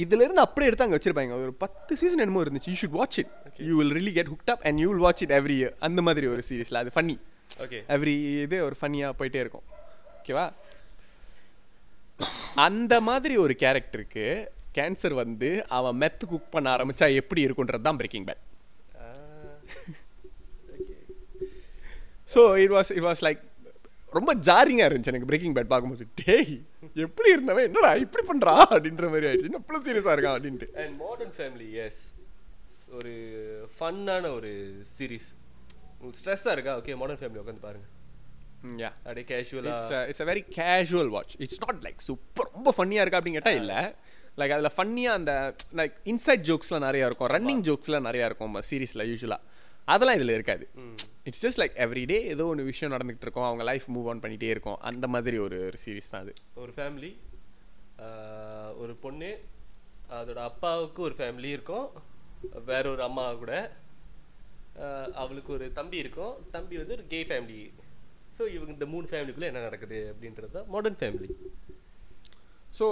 [0.03, 1.35] இதுல இருந்து அப்படியே எடுத்து அங்க வச்சிருப்பாங்க.
[1.43, 2.71] ஒரு பத்து சீசன் என்னமோ இருந்துச்சு.
[2.71, 3.31] You should watch it
[3.67, 6.27] you will really get hooked up and you will watch it every year அந்த மாதிரி
[6.33, 7.15] ஒரு சீரீஸ்ல அது ஃபன்னி
[7.63, 9.65] ஓகே எவ்ரி இது ஒரு ஃபன்னியாக போயிட்டே இருக்கும்.
[10.19, 10.45] ஓகேவா
[12.67, 14.25] அந்த மாதிரி ஒரு கேரக்டருக்கு
[14.77, 18.43] கேன்சர் வந்து அவன் மெத்து குக் பண்ண ஆரம்பிச்சா எப்படி இருக்குன்றது தான் Breaking Bad
[22.33, 23.41] so it was it was like
[24.17, 26.05] ரொம்ப ஜாரிங்காக இருந்துச்சு எனக்கு பிரேக்கிங் பேட் பார்க்கும்போது.
[26.21, 26.53] டேய்
[27.05, 27.67] எப்படி இருந்தவன்?
[27.67, 29.51] என்னடா இப்படி பண்ணுறா அப்படின்ற மாதிரி ஆயிடுச்சு.
[29.51, 30.67] இவ்வளோ சீரியஸாக இருக்கான் அப்படின்ட்டு.
[30.83, 32.01] அண்ட் மாடர்ன் ஃபேமிலி எஸ்
[32.97, 33.13] ஒரு
[33.77, 34.51] ஃபன்னான ஒரு
[34.95, 35.29] சீரிஸ்
[35.95, 36.73] உங்களுக்கு ஸ்ட்ரெஸ்ஸாக இருக்கா?
[36.81, 37.87] ஓகே மாடர்ன் ஃபேமிலி உட்காந்து பாருங்க.
[38.83, 43.05] யா அப்படியே கேஷுவலாக it's it's a very casual watch it's not like super ரொம்ப ஃபன்னியாக
[43.05, 43.79] இருக்கா அப்படின்னு கேட்டால் இல்லை.
[44.39, 45.33] லைக் அதில் ஃபன்னியாக அந்த
[45.79, 47.29] லைக் இன்சைட் ஜோக்ஸ்லாம் நிறையா இருக்கும்.
[47.35, 49.41] ரன்னிங் ஜோக்ஸ்லாம் நிறையா இருக்கும் சீரீஸில் யூஸ்வலாக
[49.93, 50.65] அதெல்லாம் இதில் இருக்காது.
[51.29, 53.47] இட்ஸ் ஜஸ்ட் லைக் எவ்ரிடே ஏதோ ஒன்று விஷயம் நடந்துகிட்டு இருக்கும்.
[53.49, 54.77] அவங்க லைஃப் மூவ் ஆன் பண்ணிகிட்டே இருக்கும்.
[54.89, 56.33] அந்த மாதிரி ஒரு ஒரு சீரீஸ் தான் அது.
[56.63, 57.11] ஒரு ஃபேமிலி
[58.83, 59.31] ஒரு பொண்ணு
[60.19, 61.87] அதோட அப்பாவுக்கு ஒரு ஃபேமிலி இருக்கும்.
[62.71, 63.53] வேற ஒரு அம்மா கூட.
[65.21, 66.35] அவளுக்கு ஒரு தம்பி இருக்கும்.
[66.55, 67.61] தம்பி வந்து ஒரு கே ஃபேமிலி
[68.37, 71.29] ஸோ இவங்க இந்த மூணு ஃபேமிலிக்குள்ளே என்ன நடக்குது அப்படின்றது தான் Modern Family
[72.77, 72.85] so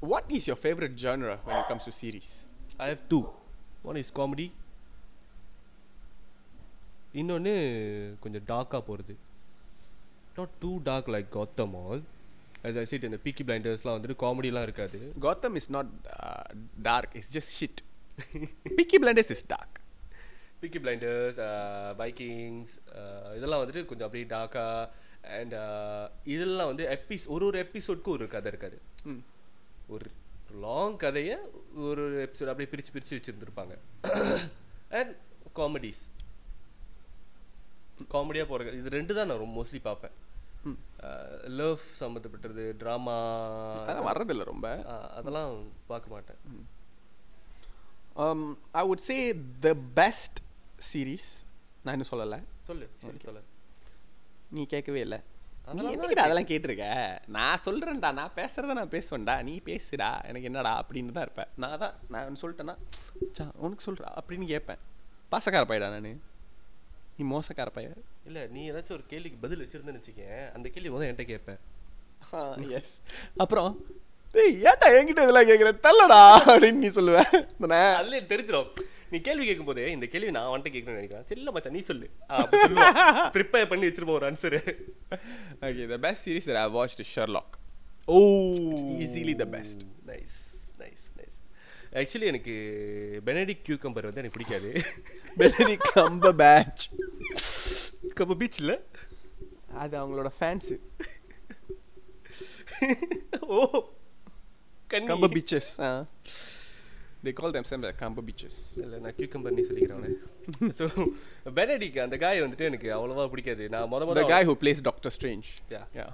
[0.00, 2.30] what is your favourite genre when it comes to series?
[2.76, 3.24] I have two
[3.82, 4.50] one is comedy
[7.12, 7.54] இன்னொன்று
[8.20, 9.16] கொஞ்சம் டார்க்காக போகிறது
[10.36, 12.02] not too dark like Gotham all
[12.62, 15.12] as I said இந்த பீக்கி பிளைண்டர்ஸ்லாம் வந்துட்டு காமெடிலாம் இருக்காது.
[15.54, 15.86] Is not
[16.20, 16.44] uh,
[16.82, 17.14] dark.
[17.14, 17.82] It's just shit.
[18.78, 19.72] Peaky Blinders is dark.
[20.62, 21.38] Peaky Blinders
[21.98, 22.72] Vikings
[23.36, 24.88] இதெல்லாம் வந்துட்டு கொஞ்சம் அப்படியே டார்க்காக
[25.22, 25.54] அண்ட்
[26.24, 28.78] இதெல்லாம் வந்து எபிஸ் ஒரு ஒரு எபிசோட்க்கு ஒரு கதை இருக்காது.
[29.88, 30.10] ஒரு
[30.60, 31.38] லாங் கதையை
[31.76, 33.74] ஒரு எபிசோட் அப்படியே பிரித்து பிரித்து வச்சுருந்துருப்பாங்க.
[34.90, 35.16] அண்ட்
[35.54, 36.04] காமெடிஸ்
[38.10, 40.24] காமெடியாக போகிற இது ரெண்டு தான் நான் ரொம்ப மோஸ்ட்லி பார்ப்பேன்.
[41.60, 43.16] லவ் சம்மந்தப்பட்டது ட்ராமா
[43.88, 44.66] அதான் வர்றதில்ல ரொம்ப.
[45.18, 45.54] அதெல்லாம்
[45.86, 46.40] பார்க்க மாட்டேன்.
[48.72, 49.18] I would say
[49.62, 50.34] the best
[50.92, 51.26] series
[51.84, 52.40] நான் இன்னும் சொல்லலை.
[52.62, 53.42] சொல்லு சொல்லு சொல்லு.
[54.50, 55.20] நீ கேட்கவே இல்லை.
[55.70, 56.86] அதெல்லாம் கேட்டிருக்க?
[57.36, 59.34] நான் சொல்கிறேன்டா நான் பேசுகிறத நான் பேசுவேன்டா.
[59.48, 60.10] நீ பேசுடா.
[60.28, 61.50] எனக்கு என்னடா அப்படின்னு தான் இருப்பேன்.
[61.62, 62.76] நான் தான் நான் சொல்லிட்டேன்னா
[63.64, 64.82] உனக்கு சொல்கிறா அப்படின்னு கேட்பேன்.
[65.32, 66.20] பாசக்கார பையடா நான்.
[67.18, 67.90] நீ மோசக்கார பைய.
[68.28, 70.42] இல்லை நீ ஏதாச்சும் ஒரு கேள்விக்கு பதில் வச்சிருந்தேன்னு வச்சுக்கேன்.
[70.56, 71.60] அந்த கேள்வி முதல் என்கிட்ட கேட்பேன்.
[72.78, 72.94] எஸ்
[73.42, 73.70] அப்புறம்
[74.68, 78.70] ஏன்டா என்கிட்ட இதெல்லாம் கேட்குற தள்ளடா அப்படின்னு நீ சொல்லுவேன் தானே அதுல எனக்கு தெரிஞ்சிடும்
[79.10, 81.26] நீ கேள்வி கேட்கும் போதே இந்த கேள்வி நான் வந்துட்டு கேட்கணும்னு நினைக்கிறேன்.
[81.28, 82.06] சரி இல்லை மச்சான் நீ சொல்லு.
[83.36, 84.60] ப்ரிப்பேர் பண்ணி வச்சிருப்போம் ஒரு answer
[86.06, 87.50] best series that I've watched is Sherlock.
[88.06, 88.18] Oh
[89.04, 89.78] easily the best.
[90.10, 90.36] Nice
[90.82, 91.36] nice nice
[91.92, 92.54] actually எனக்கு
[93.26, 94.70] பெனடிக் கியூக்கம்பர் வந்து எனக்கு பிடிக்காது.
[95.40, 96.82] Benedict Cumberbatch.
[98.18, 98.74] கம்ப பீச்சில்
[99.74, 100.68] அது அவங்களோட fans
[103.56, 103.58] oh
[105.34, 105.70] Cumberbitches
[107.24, 107.98] they call themselves like
[108.28, 110.16] Cumberbitches இல்லை நான் கியூக்கம்பர் நீ சொல்லிக்கிறேன்
[110.78, 110.86] ஸோ
[111.58, 113.66] பெனடிக் அந்த காய் வந்துட்டு எனக்கு அவ்வளோவா பிடிக்காது.
[113.68, 115.48] நான் முத the முத guy who plays Doctor Strange.
[115.76, 115.86] Yeah.
[116.00, 116.12] yeah.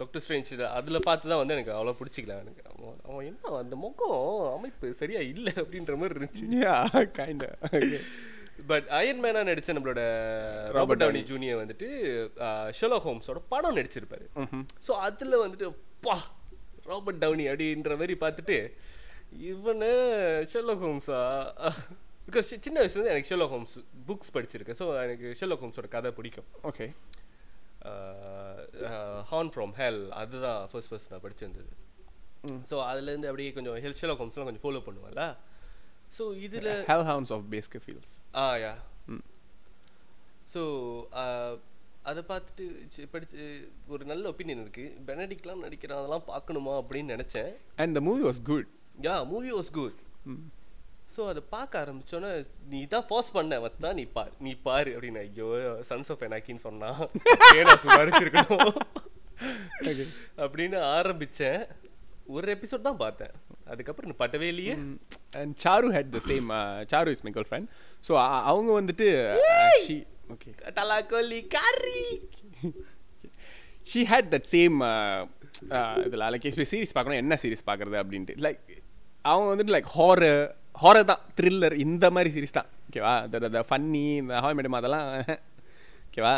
[0.00, 2.34] Doctor Strange அதில் பார்த்து தான் வந்து எனக்கு அவ்வளோ பிடிச்சிக்கல.
[2.44, 2.62] எனக்கு
[3.08, 4.18] அவன் என்ன அந்த முகம்
[4.56, 6.44] அமைப்பு சரியா இல்லை அப்படின்ற மாதிரி இருந்துச்சு.
[7.78, 8.00] Okay.
[8.70, 10.02] பட் அயன் மேனா நடிச்ச நம்மளோட
[10.76, 11.88] ராபர்ட் டவுனி ஜூனியர் வந்துட்டு
[12.78, 14.26] ஷெலோ ஹோம்ஸோட படம் நடிச்சிருப்பாரு.
[14.86, 15.68] ஸோ அதில் வந்துட்டு
[16.06, 16.16] பா
[16.92, 18.56] ராபர்ட் டவுனி அப்படின்ற மாதிரி பார்த்துட்டு
[19.50, 19.90] இவனு
[20.52, 21.20] ஷெல்லோ ஹோம்ஸா
[22.28, 23.74] பிகாஸ் சின்ன வயசுலேருந்து எனக்கு ஷெல்லோ ஹோம்ஸ்
[24.08, 26.48] புக்ஸ் படிச்சிருக்கேன் ஸோ எனக்கு ஷெல்லோ ஹோம்ஸோட கதை பிடிக்கும்.
[26.70, 26.88] Okay.
[29.32, 31.72] ஹார்ன் ஃப்ரம் ஹெல் அதுதான் ஃபர்ஸ்ட் ஃபர்ஸ்ட் நான் படிச்சிருந்தது.
[32.70, 35.24] ஸோ அதுலேருந்து அப்படியே கொஞ்சம் ஹெல் ஷெல்லோ ஹோம்ஸ்லாம் கொஞ்சம் ஃபாலோ பண்ணுவேன்ல.
[36.18, 38.10] ஸோ இதில் Hellhounds of Baskervilles
[38.42, 38.74] ah yeah.
[40.54, 40.62] So
[42.10, 43.46] அதை பார்த்துட்டு படிச்சு
[43.94, 44.84] ஒரு நல்ல ஒப்பீனியன் இருக்கு.
[45.08, 47.52] பெனடிக்லாம் நடிக்கிறான் அதெல்லாம் பார்க்கணுமா அப்படின்னு நினச்சேன்.
[47.82, 48.66] And the movie was good.
[49.06, 49.98] Yeah movie was good
[50.32, 50.44] hmm.
[51.14, 52.30] So அதை பார்க்க ஆரம்பிச்சோன்னே
[52.72, 55.20] நீ தான் ஃபோர்ஸ் பண்ண வச்சா நீ பாரு நீ பாரு அப்படின்னு.
[55.26, 55.46] ஐயோ
[55.90, 56.90] சன்ஸ் ஆஃப் எனாக்கின்னு சொன்னா
[59.90, 60.06] okay.
[60.44, 61.60] அப்படின்னு ஆரம்பிச்சேன்.
[62.36, 63.34] ஒரு எபிசோட் தான் பார்த்தேன்.
[63.72, 64.74] அதுக்கப்புறம் பட்டவே இல்லையே.
[65.40, 67.66] and Charu had the same uh, Charu is my girlfriend.
[68.06, 69.08] So uh, அவங்க வந்துட்டு
[69.86, 69.96] she
[70.34, 72.02] ஓகே தலாக்கோலி கறி!
[73.90, 74.76] ஷீ ஹேட் தட் சேம்
[76.06, 78.36] இதில் லைக் சீரிஸ் பார்க்கணும் என்ன சீரிஸ் பார்க்குறது அப்படின்ட்டு.
[78.46, 78.60] லைக்
[79.30, 80.42] அவங்க வந்துட்டு லைக் ஹாரர்
[80.82, 82.68] ஹாரர் தான் த்ரில்லர் இந்த மாதிரி சீரிஸ் தான்.
[82.88, 85.08] ஓகேவா இந்த ஃபன்னி இந்த ஹாய் மேடம் அதெல்லாம்
[86.08, 86.34] ஓகேவா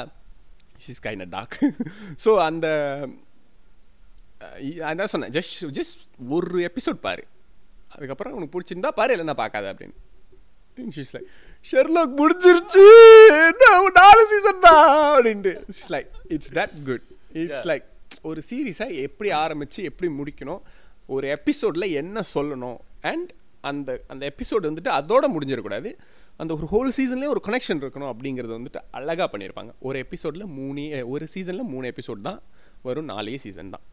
[0.85, 1.57] ஷீஸ் கைண்ட் டாக்
[2.25, 2.67] ஸோ அந்த
[4.91, 6.01] அதான் சொன்னேன் ஜஸ்ட் ஜஸ்ட்
[6.37, 7.25] ஒரு எபிசோட் பாரு.
[7.95, 9.97] அதுக்கப்புறம் உனக்கு பிடிச்சிருந்தா பாரு இல்லைன்னா பார்க்காத அப்படின்னு.
[10.97, 11.31] ஷீஸ் லைக்
[11.71, 12.85] ஷெர்லாக் முடிஞ்சிருச்சு.
[13.99, 15.53] நாலு சீசன் தான் அப்படின்ட்டு.
[15.71, 17.07] It's like it's that good
[17.43, 17.87] it's like
[18.29, 20.63] ஒரு சீரீஸை எப்படி ஆரம்பித்து எப்படி முடிக்கணும்?
[21.15, 22.79] ஒரு எபிசோடில் என்ன சொல்லணும்?
[23.11, 23.31] அண்ட்
[23.61, 25.91] அந்த அந்த எபிசோடு வந்துட்டு அதோட முடிஞ்சிடக்கூடாது.
[26.37, 29.73] அந்த ஒரு ஹோல் சீசன்லேயே ஒரு கனெக்ஷன் இருக்கணும் அப்படிங்கிறது வந்துட்டு அழகாக பண்ணியிருப்பாங்க.
[29.79, 30.85] ஒரு எபிசோடில் மூணே
[31.15, 32.41] ஒரு சீசனில் மூணு எபிசோட் தான்
[32.83, 33.85] வரும் நாலே சீசன் தான்.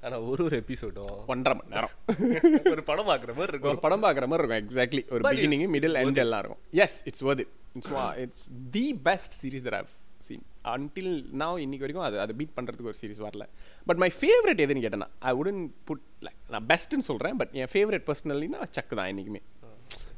[0.00, 1.94] ஆனா ஒரு ஒரு எபிசோடும் ஒன்றரை மணி நேரம்.
[2.72, 6.20] ஒரு படம் பார்க்குற மாதிரி ஒரு இருக்கும் படம் பார்க்குற மாதிரி இருக்கும் எக்ஸாக்ட்லி ஒரு பிகினிங் மிடில் எண்ட்.
[6.24, 6.62] எல்லாம் இருக்கும்.
[6.84, 7.48] Yes it's it.
[7.78, 7.94] It's
[8.24, 8.46] it's
[8.76, 9.94] the best series that have
[10.26, 13.44] seen until நான் இன்னைக்கு வரைக்கும் அது அதை பீட் பண்ணுறதுக்கு ஒரு சீரிஸ் வரல.
[13.86, 18.06] பட் மை ஃபேவரட் எதுன்னு கேட்டேன்னா ஐ உடன் புட் லைக் நான் பெஸ்ட்டுன்னு சொல்கிறேன் பட் என் ஃபேவரட்
[18.08, 19.42] பர்சனலினா சக்கு தான் என்றைக்குமே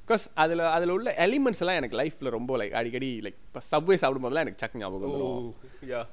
[0.03, 4.25] பிகாஸ் அதில் அதில் உள்ள எலிமெண்ட்ஸ் எல்லாம் எனக்கு லைஃப்பில் ரொம்ப லைக் அடிக்கடி லைக் இப்போ சப்வே சாப்பிடும்
[4.25, 6.09] போதெல்லாம் எனக்கு சக்கு ஞாபகம் வந்துடும்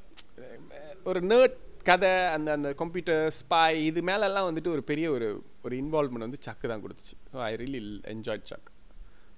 [1.05, 5.27] ஒரு நர்ட் கதை அந்த அந்த கம்ப்யூட்டர் ஸ்பை இது மேலெல்லாம் வந்துட்டு ஒரு பெரிய ஒரு
[5.65, 7.15] ஒரு இன்வால்வ்மெண்ட் வந்து சக்கு தான் கொடுத்துச்சு.
[7.31, 7.81] So I really
[8.13, 8.67] enjoy Chuck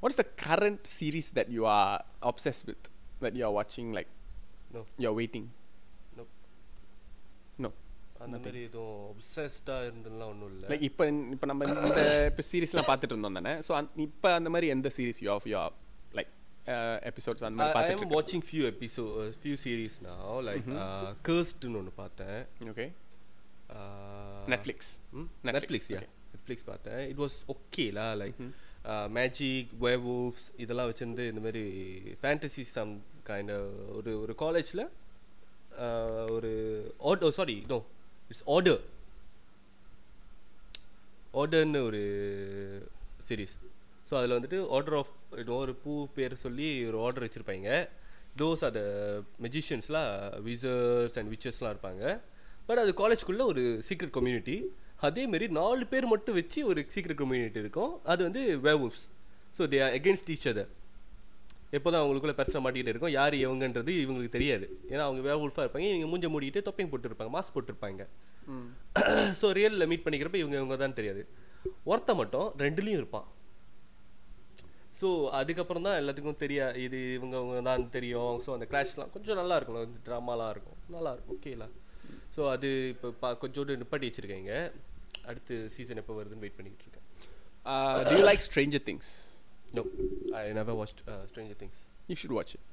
[0.02, 1.93] what's the current series that you are
[2.32, 2.88] obsess with
[3.22, 4.12] that you are வாட்சிங் like
[4.76, 5.47] no you waiting
[6.17, 6.24] no
[7.63, 7.70] no
[8.26, 10.67] அந்த மாதிரி எதுவும் ஒப்சஸ்டாக இருந்ததுலாம் ஒன்றும் இல்லை.
[10.72, 11.03] லைக் இப்போ
[11.36, 12.01] இப்போ நம்ம இந்த
[12.32, 13.53] இப்போ சீரீஸ்லாம் பார்த்துட்டு இருந்தோம் தானே?
[13.67, 13.72] ஸோ
[14.07, 15.59] இப்போ அந்த மாதிரி எந்த series you of you
[16.20, 16.32] like
[17.11, 20.67] episodes அந்த மாதிரி எம் வாட்சிங் ஃபியூ எபிசோட் ஃபியூ சீரீஸ் நான் லைக்
[21.30, 22.39] கர்ஸ்ட்னு ஒன்று பார்த்தேன்.
[22.74, 22.88] Okay
[24.53, 24.91] Netflix
[25.47, 25.99] Netflix, Netflix yeah.
[26.34, 27.01] Netflix பார்த்தேன்.
[27.11, 28.39] இட் வாஸ் ஓகேலா லைக்
[29.10, 31.64] மேஜிக் வேர்வூல்ஃப்ஸ் இதெல்லாம் வச்சுருந்து இந்த மாதிரி
[32.22, 33.52] ஃபேண்டசி சம் கைண்ட்
[33.96, 34.90] ஒரு ஒரு காலேஜில்
[36.32, 36.52] ஒரு
[36.98, 37.86] order sorry no
[38.28, 38.82] it's order
[41.34, 42.02] ஆர்டர்னு ஒரு
[43.30, 43.58] சீரீஸ்
[44.12, 45.12] ஸோ அதில் வந்துட்டு ஆர்டர் ஆஃப்
[45.48, 47.90] ஒரு பூ பேர் சொல்லி ஒரு ஆர்டர் வச்சுருப்பாங்க.
[48.38, 48.82] தோஸ் அது
[49.42, 52.22] மெஜிஷியன்ஸ்லாம் விசர்ஸ் அண்ட் விச்சர்ஸ்லாம் இருப்பாங்க.
[52.66, 54.74] பட் அது காலேஜ்குள்ளே ஒரு சீக்ரெட் கம்யூனிட்டி
[55.08, 57.93] அதேமாரி நாலு பேர் மட்டும் வச்சு ஒரு சீக்ரெட் கம்யூனிட்டி இருக்கும்.
[58.12, 59.04] அது வந்து werewolves
[59.58, 60.70] so they are against each other
[61.78, 64.66] எப்போதான் அவங்களுக்குள்ள பிரச்சனை மாட்டிக்கிட்டு இருக்கும் யார் இவங்கன்றது இவங்களுக்கு தெரியாது.
[64.91, 68.06] ஏன்னா அவங்க வேவுல்ஃபாக இருப்பாங்க இவங்க மூஞ்ச மூடிட்டு தொப்பையும் போட்டுருப்பாங்க மாஸ்க் போட்டிருப்பாங்க.
[69.39, 71.22] ஸோ ரியலில் மீட் பண்ணிக்கிறப்ப இவங்க இவங்க தான் தெரியாது.
[71.91, 73.28] ஒருத்த மட்டும் ரெண்டுலேயும் இருப்பான்.
[75.00, 78.36] ஸோ அதுக்கப்புறம் தான் எல்லாத்துக்கும் தெரியா இது இவங்க அவங்க தான் தெரியும்.
[78.45, 79.95] ஸோ அந்த கிளாஷ்லாம் கொஞ்சம் நல்லா இருக்கும்.
[80.08, 80.80] ட்ராமாலாம் இருக்கும்.
[80.95, 81.38] நல்லா இருக்கும்.
[81.38, 81.70] ஓகேலா
[82.36, 84.54] ஸோ அது இப்போ பா கொஞ்சோண்டு நிப்பாட்டி வச்சுருக்கீங்க
[85.30, 87.06] அடுத்து சீசன் எப்போ வருதுன்னு வெயிட் பண்ணிக்கிட்டு இருக்கேன்
[88.10, 89.08] do you like stranger things
[89.78, 89.84] no
[90.40, 91.02] I never watch
[91.32, 92.64] Stranger Things you should watch it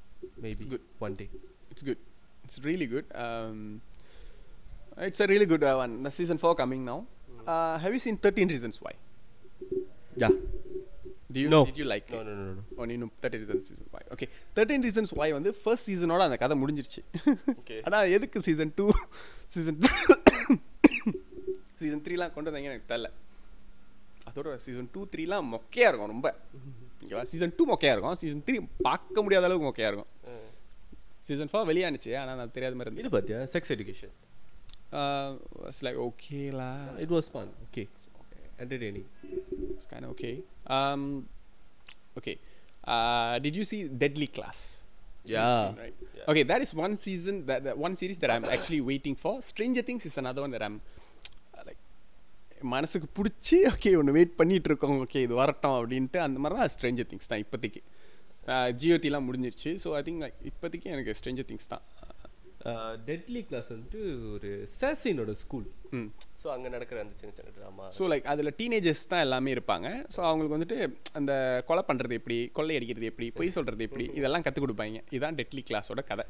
[0.44, 0.84] maybe good.
[1.06, 1.28] One day
[1.72, 1.98] It's good.
[2.44, 3.06] It's really good.
[3.24, 3.56] Um,
[5.06, 5.94] it's a really good uh, one.
[6.04, 6.96] The season four coming now.
[7.54, 8.92] Uh, have you seen Thirteen Reasons Why?
[10.22, 10.30] Yeah
[11.30, 11.60] Do you No.
[11.68, 13.34] did you like it?
[13.34, 14.02] Reasons Why?
[14.14, 14.28] Okay.
[14.86, 17.02] Reasons Why வந்து first சீசனோட அந்த கதை முடிஞ்சிருச்சு
[17.60, 17.80] Okay.
[17.88, 18.86] ஆனா எதுக்கு season two
[19.56, 19.78] season
[21.80, 23.10] season த்ரீலாம் கொண்டு வந்தாங்க எனக்கு தெரியல
[24.30, 26.28] அதோட சீசன் டூ த்ரீலாம் மொக்கையா இருக்கும் ரொம்ப
[27.02, 28.56] ஓகேவா சீசன் டூ மொக்கையா இருக்கும் சீசன் த்ரீ
[28.88, 30.12] பார்க்க முடியாத அளவுக்கு மொக்கையா இருக்கும்
[31.28, 34.14] சீசன் ஃபோர் வெளியானுச்சு ஆனால் நான் தெரியாத மாதிரி இது பார்த்தியா Sex Education
[35.62, 36.70] was like okay law
[37.04, 37.84] it was fun okay
[38.64, 39.08] என்டர்டெய்னிங்.
[40.76, 41.28] Um,
[42.18, 42.38] okay.
[42.84, 44.82] Uh, did you see Deadly Class?
[45.24, 45.74] Yeah.
[45.82, 45.94] Right.
[46.16, 46.30] Yeah.
[46.30, 49.42] Okay, that is one season that, that one series that I'm actually waiting for.
[49.42, 50.95] Stranger Things is another one that I'm like
[52.74, 57.08] மனசுக்கு பிடிச்சி okay ஒன்று wait பண்ணிகிட்டு இருக்கோம் okay இது வரட்டும் அப்படின்ட்டு அந்த மாதிரி தான் ஸ்ட்ரெஞ்சர்
[57.10, 57.82] திங்ஸ் தான் இப்போதைக்கு.
[58.80, 59.70] ஜியோத்திலாம் முடிஞ்சிருச்சு.
[59.82, 61.84] ஸோ ஐ திங்க் இப்போதைக்கு எனக்கு ஸ்ட்ரெஞ்சர் திங்ஸ் தான்.
[63.08, 64.00] டெட்லி கிளாஸ் வந்துட்டு
[64.32, 66.06] ஒரு சாசினோட ஸ்கூல் ம்.
[66.42, 69.88] ஸோ அங்கே நடக்கிற அந்த சின்ன சின்ன ட்ராமா ஸோ லைக் அதில் டீனேஜர்ஸ் தான் எல்லாமே இருப்பாங்க.
[70.14, 70.78] ஸோ அவங்களுக்கு வந்துட்டு
[71.18, 71.32] அந்த
[71.68, 75.00] கொலை பண்ணுறது எப்படி கொள்ளை அடிக்கிறது எப்படி பொய் சொல்கிறது எப்படி இதெல்லாம் கற்றுக் கொடுப்பாங்க.
[75.10, 76.24] இதுதான் டெட்லி கிளாஸோட கதை.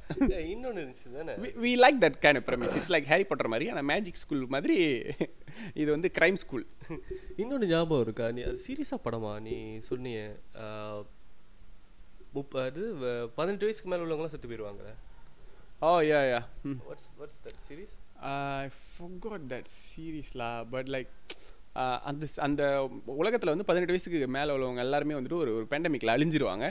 [0.52, 1.34] இன்னொன்று இருந்துச்சு தானே?
[1.64, 4.78] We like that kind of premise it's like Harry Potter மாதிரி ஆனால் மேஜிக் ஸ்கூல் மாதிரி
[5.80, 6.66] இது வந்து கிரைம் ஸ்கூல்
[7.36, 8.28] இன்னொன்று ஞாபகம் இருக்கா?
[8.36, 9.32] நீ அது சீரியஸாக படமா?
[9.46, 9.56] நீ
[9.88, 10.18] சொன்னிய
[12.32, 12.82] முப்பது
[13.36, 14.54] பதினெட்டு வயசுக்கு மேலே உள்ளவங்களாம் செத்து
[15.76, 16.40] போயிடுவாங்க ஓ yeah yeah
[16.86, 17.94] what's what's that series
[18.30, 21.10] I forgot that series லா பட் லைக்
[22.02, 22.62] அந்த ஸ்- அந்த
[23.14, 26.66] உலகத்தில் வந்து பதினெட்டு வயசுக்கு மேலே உள்ளவங்க எல்லாருமே வந்துட்டு ஒரு ஒரு பேண்டமிக்கில் அழிஞ்சிருவாங்க.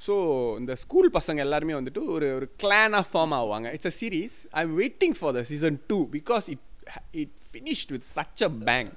[0.00, 0.14] ஸோ
[0.58, 3.72] இந்த ஸ்கூல் பசங்க எல்லாருமே வந்துட்டு ஒரு ஒரு கிளானாக ஃபார்ம் ஆவாங்க.
[3.72, 6.64] It's a series I am waiting for the season two because it
[7.12, 8.90] it finished with such a bang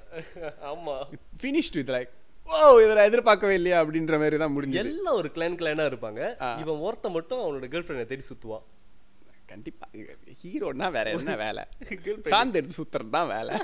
[0.68, 1.04] ஆமாம்
[1.42, 2.10] ஃபினிஷ்ட் வித் லைக்
[2.48, 4.82] ஓ இதை நான் எதிர்பார்க்கவே இல்லையா அப்படின்ற மாதிரி தான் முடிஞ்சது.
[4.86, 6.20] எல்லாம் ஒரு கிளான் கிளானா இருப்பாங்க.
[6.60, 8.64] இவன் ஒருத்த மட்டும் அவனோட கேர்ள் ஃப்ரெண்டை தேடி சுத்துவான்.
[9.48, 9.86] கண்டிப்பா.
[10.40, 11.62] ஹீரோனா வேற என்ன வேலை.
[12.32, 13.54] சாந்து எடுத்து சுத்துறது தான் வேலை.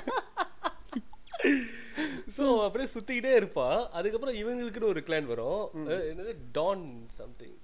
[2.35, 5.61] ஸோ அப்படியே சுத்திக்கிட்டே இருப்பான் அதுக்கப்புறம் இவங்களுக்குன்னு ஒரு கிளான் வரும்.
[6.11, 6.33] என்னது?
[6.57, 6.85] டான்
[7.19, 7.57] சம்திங்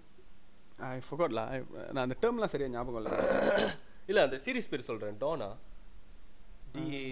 [0.89, 1.41] ஐ ஃபோகோட்ல
[1.93, 3.17] நான் அந்த டேர்ம்லாம் சரியா ஞாபகம் இல்லை.
[4.09, 5.17] இல்ல அந்த சீரிஸ் பேர் சொல்றேன்.
[5.23, 5.49] டானா
[6.75, 7.03] D A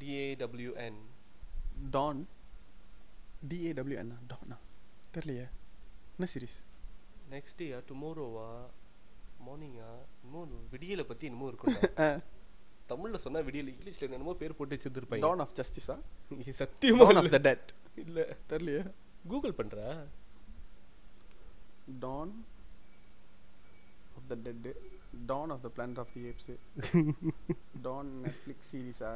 [0.00, 1.00] D A W N
[1.90, 2.22] Dawn
[3.50, 4.56] D A W என்ன டானா
[5.14, 5.46] தெரியலையே.
[6.16, 6.58] என்ன சீரிஸ்
[7.30, 8.48] நெக்ஸ்ட் டேயா டுமாரோவா
[9.40, 9.88] மார்னிங்கா
[10.24, 11.76] இன்னும் விடியல பத்தி என்னமோ இருக்கும்
[12.90, 15.24] தமிழ்ல சொன்னா விடியல் இங்கிலீஷ்ல என்னமோ பேர் போட்டு வச்சிருந்திருப்பாங்க.
[15.26, 15.94] டான் ஆஃப் ஜஸ்டிஸா
[16.58, 17.30] சத்தியமா ஆஃப்.
[17.34, 17.70] த டெட்
[18.02, 18.18] இல்ல
[18.50, 18.82] தெரியலையே.
[19.26, 19.86] கூகுள் பண்றா.
[22.02, 22.32] Dawn
[24.16, 24.68] of the Dead
[25.26, 26.50] Dawn of the Planet of the Apes
[27.82, 29.12] Dawn Netflix சீரிஸா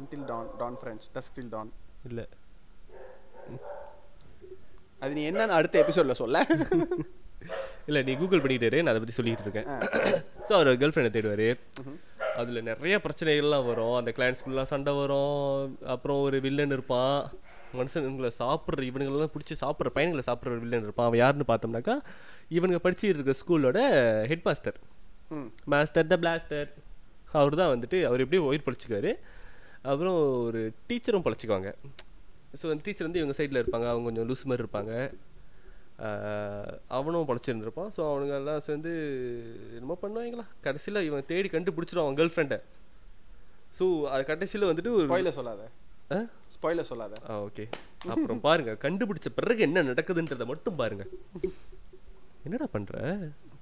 [0.00, 1.72] Until Dawn Dawn From Dusk Till Dawn
[2.04, 2.20] இல்ல.
[5.02, 6.38] அது நீ என்னன்னு அடுத்த எபிசோட்ல சொல்ல.
[7.90, 9.68] இல்ல நீ கூகுள் இரு, நான் அதை பத்தி சொல்லிட்டு இருக்கேன்.
[10.48, 11.48] ஸோ அவர் கேர்ள் ஃப்ரெண்டை தேடுவாரு.
[12.40, 13.94] அதுல நிறைய பிரச்சனைகள்லாம் வரும்.
[14.00, 15.46] அந்த கிளைண்ட்ஸ்குள்ளலாம் சண்டை வரும்.
[15.94, 17.16] அப்புறம் ஒரு வில்லன் இருப்பான்
[17.78, 21.08] மனுஷனுங்களை சாப்பிட்ற இவனுங்களெல்லாம் பிடிச்சி சாப்பிட்ற பையன்களை சாப்பிட்ற ஒரு வில்லன் இருப்பான்.
[21.08, 21.96] அவன் யாருன்னு பார்த்தோம்னாக்கா
[22.56, 23.80] இவனுங்க படிச்சுட்டு இருக்க ஸ்கூலோட
[24.30, 24.78] head master
[25.74, 26.70] master the blaster
[27.40, 29.10] அவர் தான் வந்துட்டு அவர் எப்படியும் உயிர் பழிச்சுக்காரு
[29.90, 30.16] அப்புறம்
[30.46, 31.70] ஒரு டீச்சரும் பழிச்சுக்குவாங்க.
[32.60, 33.86] ஸோ அந்த டீச்சர் வந்து இவங்க சைடில் இருப்பாங்க.
[33.92, 34.92] அவங்க கொஞ்சம் லூஸ் மாதிரி இருப்பாங்க.
[36.88, 37.90] அவனும் பழிச்சிருந்துருப்பான்.
[37.96, 38.92] ஸோ அவனுங்க எல்லாம் சேர்ந்து
[39.74, 42.58] என்னமோ பண்ணுவாங்களா கடைசியில் இவன் தேடி கண்டுபிடிச்சிடும் அவன் கேர்ள் ஃப்ரெண்டை
[43.78, 45.62] ஸோ அது கடைசியில் வந்துட்டு ஒரு ஸ்பாயிலர் சொல்லாத.
[46.12, 46.18] ஆ?
[46.54, 47.14] ஸ்பாயிலர் சொல்லாத.
[47.28, 47.64] ஆ ஓகே
[48.08, 51.04] அப்புறம் பாருங்க கண்டுபிடிச்ச பிறகு என்ன நடக்குதுன்றதை மட்டும் பாருங்க.
[52.44, 52.94] என்னடா பண்ற?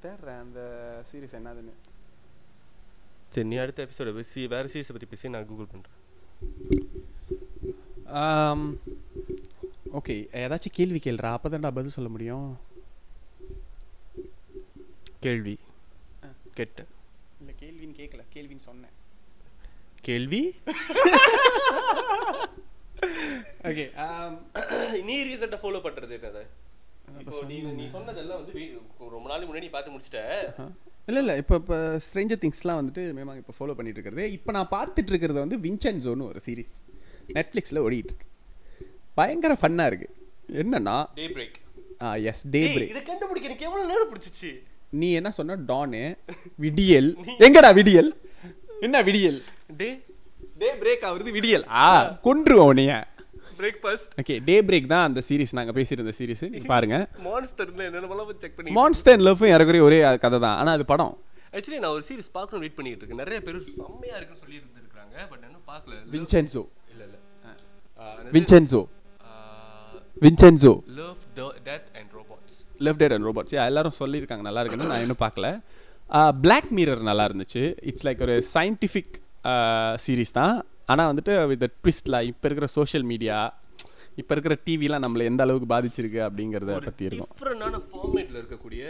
[0.02, 0.60] தேடுறேன் அந்த
[1.08, 1.74] சீரிஸ் என்னதுன்னு.
[3.32, 5.96] சரி நீ அடுத்த எபிசோட பேசி வேற சீரிஸை பற்றி பேசி நான் கூகுள் பண்ணுறேன்
[9.92, 12.58] ஓகே ஏதாச்சும் கேள்வி கேள்றா அப்போ பதில் சொல்ல முடியும்.
[15.20, 15.58] கேள்வி.
[16.54, 16.86] கெட்ட.
[17.40, 18.94] இல்லை கேள்வின்னு கேட்கல கேள்வின்னு சொன்னேன்.
[20.00, 20.54] கேள்வி?
[23.68, 23.84] ஓகே
[25.04, 26.42] நீ ரீசெண்டாக ஃபாலோ பண்ணுறது என்னது?
[27.20, 30.22] இப்போ நீ சொன்னதெல்லாம் வந்து ரொம்ப நாளைக்கு முன்னாடி பார்த்து முடிச்சிட்ட.
[31.06, 34.32] இல்லை இல்லை இப்போ இப்போ ஸ்ட்ரேஞ்சர் திங்ஸ்லாம் வந்துட்டு மேமாங்க இப்போ ஃபாலோ பண்ணிட்டு இருக்கிறது.
[34.32, 36.76] இப்போ நான் பார்த்துட்டு இருக்கிறது வந்து வின்சென்சோன்னு ஒரு சீரிஸ்
[37.28, 38.26] நெட்ஃப்ளிக்ஸில் ஓடிட்டு இருக்கு.
[39.20, 40.08] பயங்கர ஃபன்னாக இருக்கு.
[40.62, 41.58] என்னன்னா Daybreak
[42.06, 44.50] ah yes Daybreak இதை கண்டுபிடிக்க எனக்கு எவ்வளோ நேரம் பிடிச்சிச்சு?
[45.00, 45.58] நீ என்ன சொன்ன?
[45.70, 46.02] டானு
[46.64, 47.10] விடியல்.
[47.46, 48.10] எங்கடா விடியல்?
[48.86, 49.38] என்ன விடியல்?
[49.80, 49.88] டே
[50.62, 51.64] டே பிரேக் ஆகுறது விடியல்.
[51.84, 51.86] ஆ
[52.26, 52.92] கொன்றுவோம் உன்னைய.
[53.60, 56.42] பிரேக்ஃபாஸ்ட் ஓகே டே பிரேக் தான் அந்த சீரிஸ் நாங்கள் பேசியிருந்த சீரிஸ்
[56.72, 56.96] பாருங்க.
[57.26, 60.56] மான்ஸ்டர்ல என்னென்னலாம் செக் பண்ணி மான்ஸ்டர் லவ்வும் இறக்குறே ஒரே கதை தான்.
[60.60, 61.14] ஆனால் அது படம்.
[61.56, 63.22] ஆக்சுவலி நான் ஒரு சீரிஸ் பார்க்கணும் வெயிட் பண்ணிட்டு இருக்கேன்.
[63.24, 65.94] நிறைய பேர் செம்மையா இருக்குன்னு சொல்லி இருந்திருக்காங்க பட் இன்னும் பார்க்கல.
[66.14, 66.62] வின்சென்சோ
[66.92, 67.16] இல்ல இல்ல.
[68.36, 68.82] Vincenzo
[70.24, 70.72] Vincenzo.
[71.00, 71.18] Love
[71.68, 75.48] Death and Robots left dead and robots எல்லாரும் சொல்லியிருக்காங்க நல்லா இருக்குன்னு நான் இன்னும் பார்க்கல.
[76.44, 77.62] பிளாக் மிரர் நல்லா இருந்துச்சு.
[77.90, 79.14] இட்ஸ் லைக் ஒரு சயின்டிஃபிக்
[80.04, 80.56] சீரிஸ் தான்.
[80.92, 83.38] ஆனால் வந்துட்டு வித் ட்விஸ்டில் இப்போ இருக்கிற சோஷியல் மீடியா
[84.20, 87.30] இப்போ இருக்கிற டிவிலாம் நம்மளை எந்த அளவுக்கு பாதிச்சிருக்கு அப்படிங்கிறத பற்றி இருக்கும்.
[87.34, 88.84] டிஃப்ரெண்டான ஃபார்மேட்ல இருக்கக்கூடிய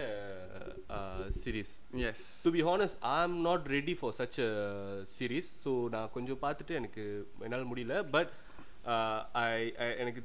[1.41, 1.73] series
[2.11, 4.39] yes to be honest I am not ready for such
[5.17, 7.03] series so நான் கொஞ்சம் பார்த்துட்டு எனக்கு
[7.47, 7.97] என்னால் முடியல.
[8.15, 8.31] பட்
[10.03, 10.21] எனக்கு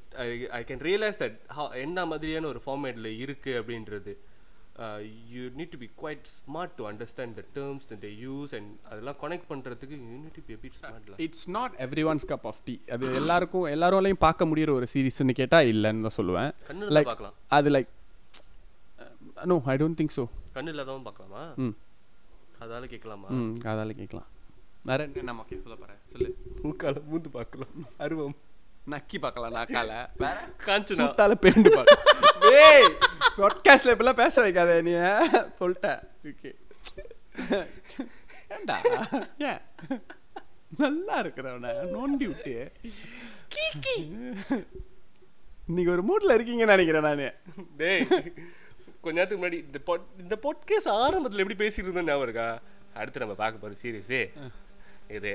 [0.60, 1.40] ஐ கேன் ரியலைஸ் தட்
[1.86, 4.14] என்ன மாதிரியான ஒரு ஃபார்மேட்டில் இருக்குது அப்படின்றது
[5.34, 9.48] you need to be quite smart to understand the terms they use and அதெல்லாம் கனெக்ட்
[9.52, 11.76] பண்ணுறதுக்கு you need to be bit ஸ்மார்ட்ல it's not
[12.12, 16.52] everyone's cup of tea அது எல்லாருக்கும் எல்லாராலையும் பார்க்க முடியிற ஒரு சீரிஸ்னு கேட்டால் இல்லைன்னு தான் சொல்லுவேன்.
[16.98, 17.36] லைக் பார்க்கலாம்.
[17.58, 17.92] அது like
[19.52, 21.44] no I don't think so கண்ணு இல்லாதவன் பார்க்கலாமா?
[21.66, 21.76] ம்.
[22.64, 23.30] அதால கேட்கலாமா?
[23.38, 24.28] ம் அதால கேட்கலாம்.
[24.90, 26.30] வேற என்ன நம்ம கேட்க சொல்ல போகிறேன் சொல்லு.
[26.64, 27.74] மூக்கால மூந்து பார்க்கலாம்.
[28.06, 28.36] அருவம்
[28.88, 29.92] நக்கி பார்க்கலாம் நாக்கால
[30.66, 30.98] காஞ்சனா?
[31.00, 32.88] சூத்தால பேண்டு பார்க்க ஏய்
[33.38, 34.92] பாட்காஸ்ட்ல இப்பெல்லாம் பேச வைக்காத நீ
[35.60, 35.90] சொல்லிட்ட.
[36.24, 36.52] ஓகே.
[38.50, 38.76] ஏண்டா
[39.42, 39.62] ஏன்?
[40.78, 42.54] நல்லா இருக்கிறவன நோண்டி விட்டு.
[45.68, 47.28] இன்னைக்கு ஒரு மூட்ல இருக்கீங்கன்னு நினைக்கிறேன் நானு.
[47.78, 48.06] டேய்
[49.02, 52.48] கொஞ்ச நேரத்துக்கு முன்னாடி இந்த pod- இந்த பாட்காஸ்ட் ஆரம்பத்தில் எப்படி பேசிட்டு இருந்தோம் ஞாபகம் இருக்கா?
[52.94, 54.22] அடுத்து நம்ம பார்க்க போகிற சீரியஸே
[55.08, 55.32] இது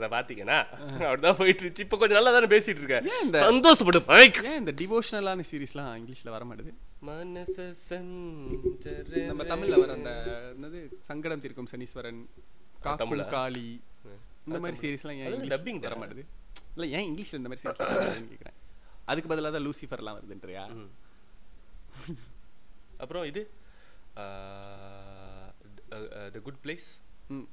[0.00, 0.66] அதை பார்த்தீங்கன்னா
[0.98, 1.78] அப்படிதான் போயிட்டு இருந்துச்சு.
[1.78, 6.44] இப்போ கொஞ்சம் நல்லா தானே பேசிட்டு இருக்கேன் இந்த- சந்தோஷப்படு மைக் ஏன் இந்த டிவோஷனலான சீரிஸ்லாம் இங்கிலீஷ்ல வர
[6.44, 6.74] மாட்டேது?
[7.06, 7.74] மனச
[9.26, 10.10] நம்ம தமிழ்ல வர அந்த
[10.60, 12.26] என்னது சங்கடம் தீர்க்கும் சனீஸ்வரன்
[12.80, 13.26] காக்கும்?
[13.26, 13.80] காளி
[14.46, 15.94] இந்த மாதிரி சீரிஸ்லாம் ஏன் dubbing வர?
[15.94, 16.24] மாட்டேது?
[16.76, 18.56] இல்ல ஏன் இங்கிலீஷ்ல இந்த மாதிரி வருதுன்னு கேக்குறேன்.
[19.04, 20.86] அதுக்கு பதிலாக தான் லூசிஃபர்லாம் வருதுன்றியா.
[22.98, 23.50] அப்புறம் இது
[26.32, 26.86] the Good Place.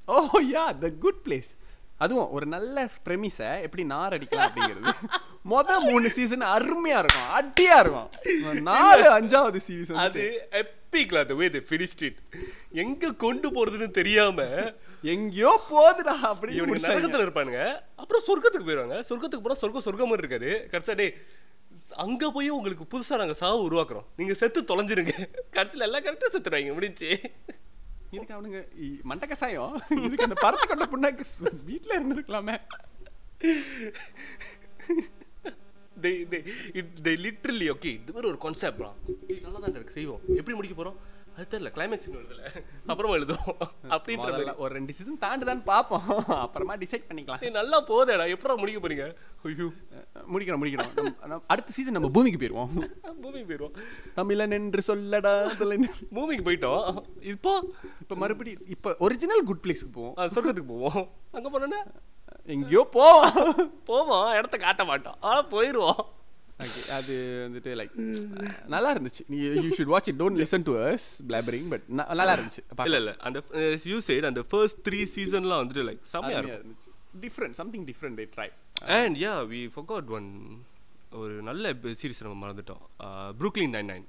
[0.05, 1.57] Oh yeah the Good Place.
[1.97, 4.93] அதுவும் ஒரு நல்ல ப்ரெமிஸை எப்படி நார் அடிக்கலாம் அப்படிங்கிறது.
[5.51, 7.29] மொத மூணு சீசன் அருமையா இருக்கும்.
[7.39, 8.09] அடியா இருக்கும்.
[8.61, 12.19] நாலு அஞ்சாவது சீசன் அது எப்பிக்ல அந்த வே ஃபினிஷ்ட் இட்
[12.71, 14.43] எங்க கொண்டு போறதுன்னு தெரியாம
[15.01, 16.61] எங்கேயோ போகுதுடா அப்படி.
[16.61, 17.81] நரகத்துல இருப்பானுங்க.
[17.95, 20.69] அப்புறம் சொர்க்கத்துக்கு போயிடுவாங்க சொர்க்கத்துக்கு போனா சொர்க்கம் சொர்க்கம் இருக்காது.
[20.71, 21.17] கடைசியா டே
[22.05, 24.07] அங்க போய் உங்களுக்கு புதுசா நாங்க சாவு உருவாக்குறோம்.
[24.15, 25.13] நீங்க செத்து தொலைஞ்சிருங்க.
[25.53, 27.21] கடைசியில எல்லாம் கரெக்டா செத்துறாங்க முடிஞ்சு.
[28.15, 32.55] இதுக்கு அவனுங்க இ- மண்டை கசாயம் இதுக்கு அந்த பறத்து கொண்ட புண்ணாக்கு வீட்டில் வீட்ல இருந்திருக்கலாமே.
[36.01, 36.41] they they
[37.95, 38.81] இது மாதிரி ஒரு கான்செப்ட்
[39.41, 40.21] நல்லா தான் இருக்கு செய்வோம்.
[40.35, 40.97] எப்படி முடிக்க போறோம்?
[41.37, 42.63] அது தெரியல கிளைமேக்ஸ் வருதுல.
[42.85, 43.55] அப்புறமா எழுதுவோம்.
[43.89, 44.49] அப்படின்ற மாதிரி.
[44.49, 46.25] ஒரு ரெண்டு சீசன் தாண்டுதான் பார்ப்போம்.
[46.27, 47.51] அப்புறமா டிசைட் பண்ணிக்கலாம்.
[47.51, 48.35] நல்லா போதேடா.
[48.35, 49.15] எப்படா முடிக்க போறீங்க?
[49.43, 49.71] ஐயோ.
[50.33, 51.41] முடிக்கிறோம் முடிக்கிறோம்.
[51.47, 52.89] அடுத்த சீசன் நம்ம பூமிக்கு போயிருவோம்.
[53.23, 53.71] மூவிக்கு போயிடுவோம்
[54.13, 55.47] தமிழன் என்று சொல்லடா.
[56.13, 57.01] மூவிக்கு போயிட்டோம்.
[57.21, 57.63] இப்போ?
[58.01, 60.29] இப்ப மறுபடியும் இப்ப ஒரிஜினல் குட் பிளேஸ்க்கு போவோம்.
[60.29, 61.09] சொர்க்கத்துக்கு போவோம்.
[61.31, 61.93] அங்க போனோன்னா
[62.45, 63.83] எங்கேயோ போவோம்.
[63.85, 64.33] போவோம்.
[64.33, 65.15] இடத்த காட்ட மாட்டோம்.
[65.19, 65.99] ஆனா போயிடுவோம்
[66.97, 67.13] அது
[67.45, 67.95] வந்துட்டு லைக்
[68.73, 72.63] நல்லா இருந்துச்சு நீ you should watch it don't listen to us blabbering but நல்லா இருந்துச்சு
[72.85, 73.13] இல்ல இல்ல.
[73.27, 73.39] அந்த
[73.91, 76.89] யூ சைடு அந்த ஃபர்ஸ்ட் த்ரீ சீசன்லாம் வந்துட்டு லைக் செம்மையா இருந்துச்சு.
[77.25, 78.47] Different something different they try
[78.99, 80.29] and yeah we forgot one
[81.21, 82.83] ஒரு நல்ல சீரிஸ் நம்ம மறந்துட்டோம்.
[83.41, 84.07] Brooklyn Nine Nine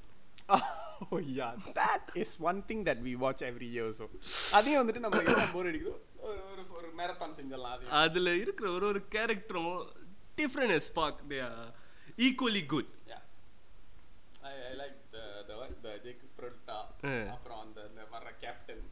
[1.06, 4.04] Oh yeah, that is one thing that we watch every year so.
[4.58, 5.94] அதையும் வந்துட்டு நம்ம என்ன போர் அடிக்குதோ
[6.28, 6.38] ஒரு
[6.78, 9.74] ஒரு மேரத்தான் செஞ்சிடலாம் அதுல இருக்கிற ஒரு ஒரு கேரக்டரும்
[10.38, 11.16] different as fuck.
[12.18, 12.86] They are equally good.
[13.06, 13.22] Yeah.
[14.42, 16.78] I, I like the the what the Jake Peralta
[17.10, 17.24] Eh.
[17.34, 17.80] அப்புறம் அந்த
[18.14, 18.84] வர்ற கேப்டன்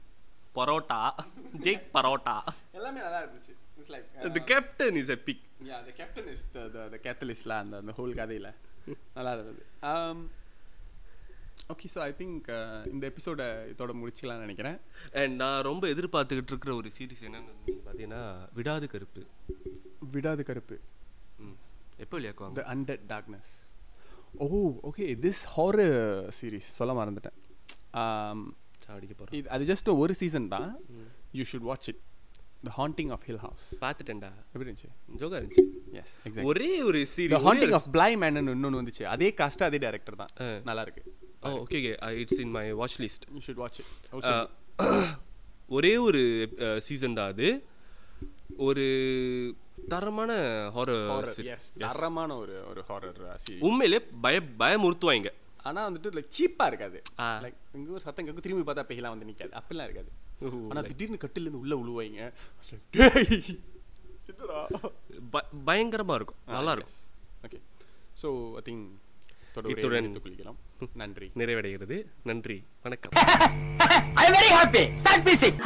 [0.56, 0.98] பரோட்டா.
[1.66, 2.36] ஜெக் பரோட்டா.
[2.78, 3.54] எல்லாமே நல்லா இருந்துச்சு.
[3.78, 4.08] It's like
[4.38, 5.40] the captain is epic.
[5.70, 8.48] Yeah the captain is the the the catalystல அந்த அந்த whole கதையில.
[9.18, 9.62] நல்லா இருந்தது.
[9.92, 10.18] Um
[11.72, 12.48] okay so I think
[12.92, 14.76] இந்த எபிசோட இதோட முடிச்சுக்கலாம்னு நினைக்கிறேன்.
[15.20, 17.54] அண்ட் நான் ரொம்ப எதிர்பார்த்துக்கிட்டு இருக்கிற ஒரு சீரிஸ் என்னன்னு
[17.86, 18.22] பார்த்தீங்கன்னா
[18.58, 19.22] விடாது கருப்பு.
[20.14, 20.76] விடாது கருப்பு.
[22.02, 22.18] எப்போ
[22.58, 23.52] the haunted darkness
[24.44, 24.46] oh
[24.90, 25.98] okay this horror
[26.38, 27.38] series சொல்ல மறந்துட்டேன்.
[28.02, 28.38] Um,
[29.38, 30.66] இது அது ஜஸ்ட் ஒரு சீசன் தான்.
[31.38, 32.00] You should watch it
[32.66, 34.30] the Haunting of Hill House பார்த்துட்டேன்டா.
[34.52, 34.90] எப்படி இருந்துச்சு?
[35.20, 35.64] ஜோகா இருந்துச்சு.
[36.00, 38.10] எஸ் எக்ஸாக்ட் ஒரே ஒரு series Haunting of Bly
[38.42, 39.04] Manor வந்துச்சு.
[39.14, 40.32] அதே காஸ்ட் அதே டேரக்டர் தான்.
[40.68, 41.04] நல்லா இருக்கு.
[41.42, 41.92] ஓ okay okay
[42.22, 44.50] it's in my watch list you should watch it
[45.78, 46.22] ஒரே ஒரு
[46.88, 47.48] சீசன் தான் அது.
[48.56, 49.54] ஒரு
[49.88, 50.32] தரமான
[50.74, 55.26] ஹாரர் தரமான ஒரு ஒரு ஹாரர் சீரிஸ் உண்மையிலே பய பயமுறுத்துவாங்க.
[55.56, 57.02] ஆனா வந்துட்டு லைக் சீப்பா இருக்காது.
[57.16, 59.60] லைக் இங்க ஒரு சத்தம் கேட்கும் திரும்பி பார்த்தா பெஹிலாம் வந்து நிக்காது.
[59.60, 60.08] அப்படிலாம் இருக்காது.
[60.40, 62.16] ஓஹோ, ஆனா like- திடீர்னு கட்டில இருந்து உள்ள உழுவாங்க.
[62.16, 62.82] I was like,
[63.26, 63.58] "டேய்,
[64.26, 64.66] என்னடா?
[65.30, 66.36] ப- பயங்கரமா இருக்கும்.
[66.46, 66.94] நல்லா இருக்கும்.
[67.42, 67.60] ஓகே
[68.22, 68.88] ஸோ ஐ திங்க்
[69.62, 70.20] இத்துடன்
[70.94, 71.30] நன்றி.
[71.36, 72.04] நிறைவடைகிறது.
[72.22, 72.66] நன்றி.
[72.82, 73.24] வணக்கம்.
[74.14, 75.62] I very happy start பீசிங்